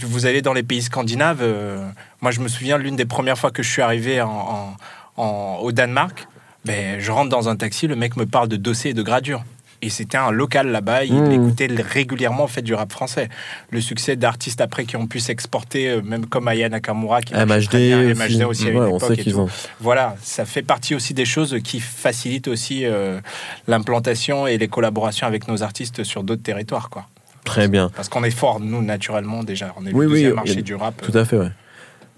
Vous 0.00 0.24
allez 0.24 0.40
dans 0.40 0.54
les 0.54 0.62
pays 0.62 0.80
scandinaves. 0.82 1.40
euh, 1.42 1.86
moi, 2.22 2.30
je 2.30 2.40
me 2.40 2.48
souviens 2.48 2.78
l'une 2.78 2.96
des 2.96 3.04
premières 3.04 3.36
fois 3.38 3.50
que 3.50 3.62
je 3.62 3.70
suis 3.70 3.82
arrivé 3.82 4.22
en, 4.22 4.30
en- 4.30 5.22
en- 5.22 5.58
au 5.60 5.70
Danemark. 5.70 6.26
Ben, 6.64 6.98
je 7.00 7.10
rentre 7.10 7.28
dans 7.30 7.48
un 7.48 7.56
taxi, 7.56 7.86
le 7.86 7.96
mec 7.96 8.16
me 8.16 8.26
parle 8.26 8.48
de 8.48 8.56
dossier 8.56 8.92
et 8.92 8.94
de 8.94 9.02
gradure. 9.02 9.44
Et 9.82 9.90
c'était 9.90 10.16
un 10.16 10.30
local 10.30 10.68
là-bas, 10.68 11.04
il 11.04 11.12
Mmh. 11.14 11.32
écoutait 11.32 11.68
régulièrement 11.68 12.44
en 12.44 12.48
fait 12.48 12.62
du 12.62 12.72
rap 12.72 12.90
français. 12.90 13.28
Le 13.70 13.82
succès 13.82 14.16
d'artistes 14.16 14.62
après 14.62 14.86
qui 14.86 14.96
ont 14.96 15.06
pu 15.06 15.20
s'exporter, 15.20 15.90
euh, 15.90 16.00
même 16.02 16.24
comme 16.24 16.48
Aya 16.48 16.70
Nakamura, 16.70 17.20
qui 17.20 17.34
très 17.34 17.44
bien, 17.44 17.56
MHD, 17.56 18.14
MHD 18.16 18.44
aussi 18.44 18.70
à 18.70 18.72
Ouais, 18.72 18.96
époque 18.96 19.18
et 19.18 19.24
tout. 19.30 19.40
ont. 19.40 19.48
Voilà, 19.80 20.16
ça 20.22 20.46
fait 20.46 20.62
partie 20.62 20.94
aussi 20.94 21.12
des 21.12 21.26
choses 21.26 21.58
qui 21.62 21.80
facilitent 21.80 22.48
aussi 22.48 22.86
euh, 22.86 23.20
l'implantation 23.68 24.46
et 24.46 24.56
les 24.56 24.68
collaborations 24.68 25.26
avec 25.26 25.48
nos 25.48 25.62
artistes 25.62 26.02
sur 26.02 26.22
d'autres 26.22 26.42
territoires, 26.42 26.88
quoi. 26.88 27.06
Très 27.44 27.68
bien. 27.68 27.90
Parce 27.94 28.08
qu'on 28.08 28.24
est 28.24 28.30
fort, 28.30 28.60
nous, 28.60 28.80
naturellement, 28.82 29.42
déjà. 29.44 29.74
On 29.76 29.84
est 29.84 29.92
Oui, 29.92 30.06
le 30.06 30.06
oui, 30.06 30.12
deuxième 30.12 30.32
a- 30.32 30.36
marché 30.36 30.62
du 30.62 30.74
rap. 30.74 30.94
Tout 31.02 31.18
à 31.18 31.26
fait, 31.26 31.36
ouais. 31.36 31.50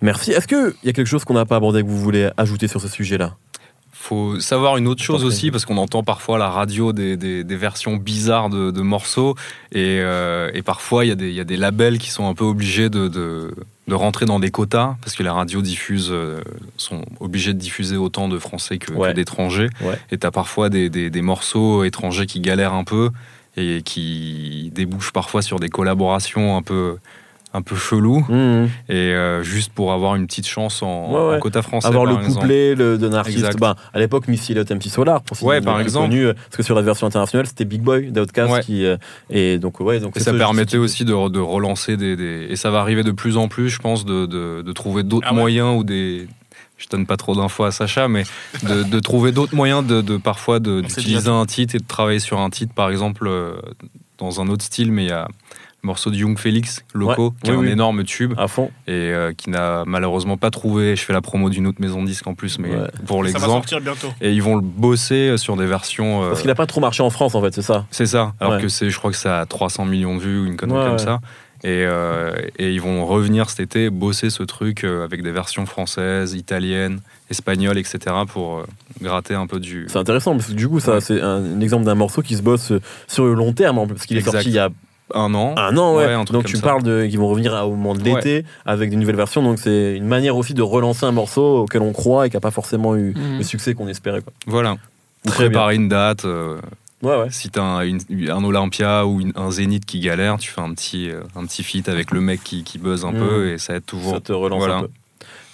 Merci. 0.03 0.31
Est-ce 0.31 0.47
qu'il 0.47 0.73
y 0.85 0.89
a 0.89 0.93
quelque 0.93 1.09
chose 1.09 1.25
qu'on 1.25 1.35
n'a 1.35 1.47
pas 1.47 1.57
abordé 1.57 1.83
que 1.83 1.89
vous 1.89 1.99
voulez 2.01 2.31
ajouter 2.37 2.69
sur 2.69 2.81
ce 2.81 2.87
sujet-là? 2.87 3.35
Faut 3.99 4.39
savoir 4.39 4.77
une 4.77 4.87
autre 4.87 5.03
chose 5.03 5.25
aussi, 5.25 5.51
parce 5.51 5.65
qu'on 5.65 5.79
entend 5.79 6.03
parfois 6.05 6.37
à 6.37 6.39
la 6.39 6.49
radio 6.51 6.93
des, 6.93 7.17
des- 7.17 7.43
des 7.45 7.57
versions 7.57 7.97
bizarres 7.97 8.51
de, 8.51 8.71
de 8.71 8.81
morceaux, 8.83 9.35
et, 9.73 9.99
euh, 10.01 10.51
et 10.55 10.63
parfois 10.63 11.05
il 11.05 11.09
y, 11.09 11.11
a 11.11 11.15
des- 11.17 11.29
il 11.29 11.35
y 11.35 11.41
a 11.41 11.45
des 11.45 11.57
labels 11.57 11.99
qui 11.99 12.11
sont 12.11 12.29
un 12.29 12.35
peu 12.35 12.45
obligés 12.45 12.89
de, 12.89 13.09
de- 13.09 13.53
de 13.89 13.95
rentrer 13.95 14.27
dans 14.27 14.39
des 14.39 14.51
quotas, 14.51 14.97
parce 15.03 15.17
que 15.17 15.23
les 15.23 15.29
radios 15.29 15.63
diffusent, 15.63 16.11
euh, 16.13 16.41
sont 16.77 17.05
obligés 17.21 17.53
de 17.55 17.59
diffuser 17.59 17.97
autant 17.97 18.29
de 18.29 18.39
français 18.39 18.79
que, 18.79 19.13
d'étrangers, 19.13 19.71
Ouais. 19.81 19.99
et 20.13 20.19
tu 20.19 20.27
as 20.27 20.31
parfois 20.31 20.69
des 20.69 21.23
morceaux 21.23 21.83
étrangers 21.85 22.27
qui 22.27 22.41
galèrent 22.41 22.75
un 22.75 22.85
peu, 22.85 23.11
et 23.57 23.81
qui 23.83 24.71
débouchent 24.75 25.13
parfois 25.13 25.41
sur 25.43 25.59
des 25.59 25.69
collaborations 25.71 26.57
un 26.57 26.63
peu, 26.63 26.99
un 27.57 27.62
peu 27.62 27.75
cheloues, 27.77 28.25
Mmh. 28.29 28.66
et 28.88 28.95
euh, 29.14 29.42
juste 29.42 29.73
pour 29.73 29.92
avoir 29.92 30.14
une 30.14 30.27
petite 30.27 30.47
chance 30.47 30.83
en, 30.83 31.11
Ouais, 31.12 31.29
ouais. 31.31 31.37
en 31.37 31.40
quota 31.40 31.62
français. 31.62 31.87
Avoir 31.88 32.05
par 32.05 32.12
le 32.14 32.19
exemple. 32.21 32.40
couplet 32.42 32.75
le- 32.75 32.99
d'un 32.99 33.12
artiste. 33.14 33.59
Ben, 33.59 33.75
à 33.95 33.99
l'époque, 33.99 34.29
Missy 34.29 34.53
Elliott 34.53 34.71
MC 34.71 34.88
Solar, 34.90 35.23
pour 35.23 35.42
Ouais, 35.42 35.61
par 35.61 35.75
plus 35.77 35.85
exemple. 35.85 36.09
connu, 36.11 36.27
euh, 36.27 36.35
parce 36.35 36.57
que 36.59 36.62
sur 36.62 36.75
la 36.75 36.83
version 36.83 37.07
internationale, 37.07 37.47
c'était 37.47 37.64
Big 37.64 37.81
Boy 37.83 38.11
d'Outkast 38.12 38.53
Ouais. 38.53 38.61
qui. 38.62 38.85
euh, 38.85 38.97
et 39.31 39.59
donc, 39.59 39.81
ouais, 39.81 40.01
donc 40.01 40.16
Et 40.16 40.21
ça 40.21 40.33
permettait 40.33 40.77
aussi 40.77 41.05
de, 41.05 41.29
de 41.29 41.40
relancer 41.40 41.97
des, 41.97 42.14
des- 42.16 42.47
Et 42.51 42.57
ça 42.57 42.71
va 42.71 42.81
arriver 42.81 43.03
de 43.03 43.11
plus 43.12 43.37
en 43.37 43.49
plus, 43.49 43.71
je 43.71 43.79
pense, 43.79 44.05
de, 44.05 44.27
de- 44.27 44.62
de 44.62 44.73
trouver 44.73 45.03
d'autres 45.03 45.27
Ah 45.31 45.33
ouais. 45.35 45.40
moyens 45.40 45.79
ou 45.79 45.85
des. 45.85 46.29
Je 46.79 46.88
donne 46.88 47.07
pas 47.07 47.16
trop 47.16 47.35
d'infos 47.35 47.64
à 47.64 47.71
Sacha, 47.73 48.07
mais 48.07 48.25
de, 48.62 48.83
de 48.83 49.01
trouver 49.01 49.33
d'autres 49.33 49.55
moyens 49.55 49.87
de, 49.87 50.03
de 50.03 50.19
parfois 50.19 50.57
sait 50.59 50.61
d'utiliser 50.83 51.31
un 51.31 51.47
titre 51.47 51.75
et 51.75 51.79
de 51.79 51.87
travailler 51.87 52.19
sur 52.19 52.38
un 52.38 52.51
titre, 52.51 52.75
par 52.75 52.90
exemple, 52.90 53.27
euh, 53.27 53.55
dans 54.19 54.42
un 54.42 54.49
autre 54.49 54.62
style, 54.62 54.92
mais 54.92 55.05
il 55.05 55.09
y 55.09 55.12
a 55.12 55.27
le 55.83 55.87
morceau 55.89 56.11
de 56.11 56.17
Young 56.17 56.39
Félix, 56.39 56.85
Loco, 56.95 57.27
Ouais. 57.27 57.31
qui 57.45 57.51
est 57.51 57.53
Oui, 57.55 57.59
un 57.59 57.61
oui. 57.67 57.71
énorme 57.71 58.05
tube 58.05 58.35
À 58.39 58.49
fond. 58.49 58.71
et 58.89 58.93
euh, 58.93 59.33
qui 59.33 59.51
n'a 59.51 59.85
malheureusement 59.87 60.37
pas 60.37 60.51
trouvé. 60.51 60.97
Je 60.97 61.03
fais 61.05 61.12
la 61.12 61.21
promo 61.21 61.49
d'une 61.51 61.67
autre 61.67 61.81
maison 61.81 62.03
de 62.03 62.09
disque 62.09 62.27
en 62.27 62.35
plus, 62.35 62.59
mais 62.59 62.71
Ouais. 62.71 62.89
pour 63.07 63.19
Ça 63.19 63.23
va 63.23 63.27
l'exemple. 63.29 63.51
sortir 63.69 63.81
bientôt. 63.81 64.09
Et 64.21 64.33
ils 64.33 64.43
vont 64.43 64.57
le 64.57 64.62
bosser 64.62 65.37
sur 65.39 65.57
des 65.57 65.67
versions. 65.67 66.25
euh, 66.25 66.29
Parce 66.29 66.41
qu'il 66.41 66.49
n'a 66.49 66.55
pas 66.55 66.67
trop 66.67 66.81
marché 66.81 67.03
en 67.03 67.11
France, 67.11 67.35
en 67.35 67.41
fait, 67.43 67.55
c'est 67.55 67.62
ça. 67.62 67.87
c'est 67.91 68.07
ça. 68.07 68.33
Alors 68.41 68.55
Ouais. 68.55 68.62
que 68.62 68.69
c'est, 68.69 68.91
je 68.91 68.99
crois 68.99 69.11
que 69.11 69.17
ça 69.17 69.41
a 69.41 69.47
300 69.47 69.85
millions 69.85 70.17
de 70.17 70.21
vues 70.23 70.41
ou 70.41 70.47
une 70.47 70.57
connerie 70.57 70.79
Ouais, 70.79 70.85
comme 70.85 70.93
ouais. 70.95 70.99
ça. 70.99 71.21
Et, 71.65 71.85
euh, 71.87 72.33
et 72.59 72.73
ils 72.73 72.81
vont 72.83 73.07
revenir 73.07 73.49
cet 73.49 73.61
été 73.61 73.89
bosser 73.91 74.29
ce 74.29 74.43
truc 74.43 74.85
euh, 74.85 75.05
avec 75.05 75.23
des 75.23 75.33
versions 75.33 75.65
françaises, 75.67 76.35
italiennes, 76.35 77.01
espagnoles, 77.31 77.79
etc. 77.79 77.99
pour 78.29 78.59
euh, 78.59 78.62
gratter 79.01 79.35
un 79.35 79.47
peu 79.47 79.59
du. 79.59 79.87
C'est 79.89 79.99
intéressant, 79.99 80.33
parce 80.33 80.49
que 80.49 80.53
du 80.53 80.69
coup, 80.69 80.81
ça, 80.81 80.95
Ouais. 80.95 81.01
c'est 81.01 81.21
un, 81.21 81.43
un 81.57 81.61
exemple 81.61 81.85
d'un 81.85 81.95
morceau 81.95 82.21
qui 82.23 82.37
se 82.37 82.43
bosse 82.43 82.73
euh, 82.73 82.81
sur 83.09 83.25
le 83.25 83.33
long 83.35 83.53
terme, 83.55 83.79
en 83.79 83.87
plus, 83.87 83.95
parce 83.95 84.07
qu'il 84.07 84.19
est 84.19 84.21
sorti 84.21 84.49
il 84.49 84.55
y 84.55 84.59
a 84.59 84.69
Un 85.14 85.33
an. 85.35 85.55
un 85.57 85.77
an, 85.77 85.95
ouais. 85.95 86.07
Ouais, 86.07 86.12
un 86.12 86.25
truc 86.25 86.33
donc 86.35 86.42
comme 86.45 86.51
tu 86.51 86.57
ça. 86.57 86.62
parles 86.62 86.83
de 86.83 87.07
qu'ils 87.07 87.19
vont 87.19 87.29
revenir 87.29 87.55
à- 87.55 87.66
au 87.66 87.71
moment 87.77 87.95
de 87.95 88.03
l'été 88.03 88.45
avec 88.64 88.90
des 88.90 88.97
nouvelles 88.97 89.14
versions, 89.16 89.42
donc 89.42 89.59
c'est 89.61 89.95
une 89.97 90.07
manière 90.07 90.37
aussi 90.37 90.53
de 90.55 90.62
relancer 90.62 91.05
un 91.07 91.12
morceau 91.12 91.59
auquel 91.62 91.83
on 91.83 91.92
croit 91.92 92.27
et 92.27 92.31
qui 92.31 92.37
n'a 92.37 92.40
pas 92.40 92.51
forcément 92.51 92.97
eu 92.97 93.14
Mhm. 93.14 93.38
le 93.38 93.42
succès 93.45 93.75
qu'on 93.75 93.87
espérait. 93.88 94.21
Quoi. 94.23 94.33
Voilà. 94.47 94.77
Préparer 95.25 95.77
une 95.77 95.88
date. 95.88 96.25
euh, 96.25 96.59
Ouais, 97.03 97.16
ouais. 97.16 97.27
si 97.31 97.51
t'as 97.51 97.62
un, 97.62 97.83
une- 97.83 98.01
un 98.31 98.42
Olympia 98.42 99.07
ou 99.07 99.21
une- 99.21 99.33
un 99.37 99.51
Zénith 99.51 99.85
qui 99.87 100.01
galère, 100.01 100.38
tu 100.38 100.51
fais 100.51 100.61
un 100.62 100.73
petit, 100.73 101.11
euh, 101.11 101.21
un 101.37 101.45
petit 101.45 101.62
feat 101.62 101.88
avec 101.88 102.11
le 102.11 102.21
mec 102.21 102.42
qui, 102.42 102.64
qui 102.64 102.79
buzz 102.79 103.05
un 103.05 103.12
Mhm. 103.12 103.19
peu 103.19 103.49
et 103.53 103.59
ça 103.59 103.77
aide 103.77 103.85
toujours. 103.87 104.14
Ça 104.14 104.21
te 104.21 104.33
relance 104.33 104.59
Voilà. 104.59 104.77
un 104.77 104.83
peu. 104.83 104.88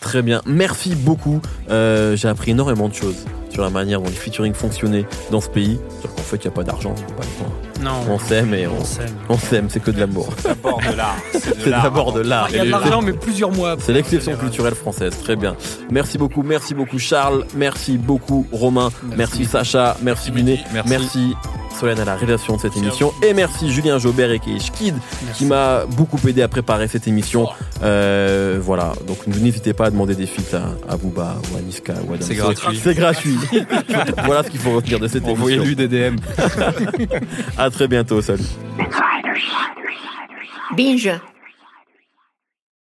Très 0.00 0.22
bien, 0.22 0.40
merci 0.46 0.94
beaucoup. 0.94 1.40
Euh, 1.70 2.16
J'ai 2.16 2.28
appris 2.28 2.52
énormément 2.52 2.88
de 2.88 2.94
choses 2.94 3.24
sur 3.50 3.62
la 3.62 3.70
manière 3.70 4.00
dont 4.00 4.08
les 4.08 4.12
featuring 4.14 4.54
fonctionnaient 4.54 5.04
dans 5.30 5.40
ce 5.40 5.48
pays. 5.48 5.78
C'est-à-dire 5.90 6.14
qu'en 6.16 6.22
fait, 6.22 6.36
il 6.36 6.42
n'y 6.42 6.48
a 6.48 6.50
pas 6.52 6.64
d'argent, 6.64 6.94
pas 6.94 7.22
de 7.22 7.44
temps. 7.44 7.52
Non, 7.82 8.04
on 8.08 8.18
s'aime 8.18 8.54
et 8.54 8.66
on, 8.66 8.78
on 8.80 8.84
s'aime. 8.84 9.14
on 9.28 9.38
s'aime, 9.38 9.66
c'est 9.68 9.80
que 9.80 9.90
de 9.90 9.98
l'amour. 10.00 10.32
D'abord 10.44 10.80
de 10.80 10.96
l'art. 10.96 11.16
C'est 11.32 11.70
d'abord 11.70 12.12
de 12.12 12.20
l'art. 12.20 12.48
Il 12.50 12.56
y 12.56 12.60
a 12.60 12.64
de 12.64 12.70
l'argent, 12.70 13.02
mais 13.02 13.12
plusieurs 13.12 13.50
mois. 13.50 13.76
C'est 13.80 13.92
l'exception 13.92 14.36
culturelle 14.36 14.74
française, 14.74 15.14
très 15.22 15.36
bien. 15.36 15.56
Merci 15.90 16.18
beaucoup, 16.18 16.42
merci 16.42 16.74
beaucoup 16.74 16.98
Charles, 16.98 17.44
merci 17.56 17.98
beaucoup 17.98 18.46
Romain, 18.52 18.90
merci, 19.16 19.44
Sacha, 19.44 19.96
merci 20.02 20.30
Binet, 20.30 20.60
Merci. 20.72 20.88
merci 20.90 21.34
Solène 21.78 22.00
à 22.00 22.04
la 22.04 22.16
réalisation 22.16 22.56
de 22.56 22.60
cette 22.60 22.76
Merci 22.76 22.86
émission 22.86 23.12
et 23.22 23.32
merci 23.32 23.72
Julien 23.72 23.98
Jobert 23.98 24.30
et 24.30 24.38
Kid 24.38 24.94
qui 25.34 25.46
m'a 25.46 25.84
beaucoup 25.86 26.18
aidé 26.28 26.42
à 26.42 26.48
préparer 26.48 26.86
cette 26.86 27.08
émission. 27.08 27.48
Euh, 27.82 28.58
voilà, 28.62 28.92
donc 29.06 29.26
n'hésitez 29.26 29.72
pas 29.72 29.86
à 29.86 29.90
demander 29.90 30.14
des 30.14 30.26
feats 30.26 30.56
à, 30.56 30.92
à 30.92 30.96
Booba 30.96 31.36
ou 31.52 31.56
à 31.56 31.60
Niska 31.60 31.94
ou 32.06 32.12
à. 32.12 32.16
C'est 32.20 32.34
gratuit. 32.34 32.80
C'est 32.82 32.94
gratuit. 32.94 33.38
voilà 34.24 34.42
ce 34.44 34.50
qu'il 34.50 34.60
faut 34.60 34.72
retenir 34.72 35.00
de 35.00 35.08
cette 35.08 35.24
émission. 35.24 35.32
Envoyez-lui 35.32 35.74
des 35.74 35.88
DM. 35.88 36.16
À 37.58 37.70
très 37.72 37.88
bientôt, 37.88 38.22
salut. 38.22 38.44
Binge. 40.76 41.10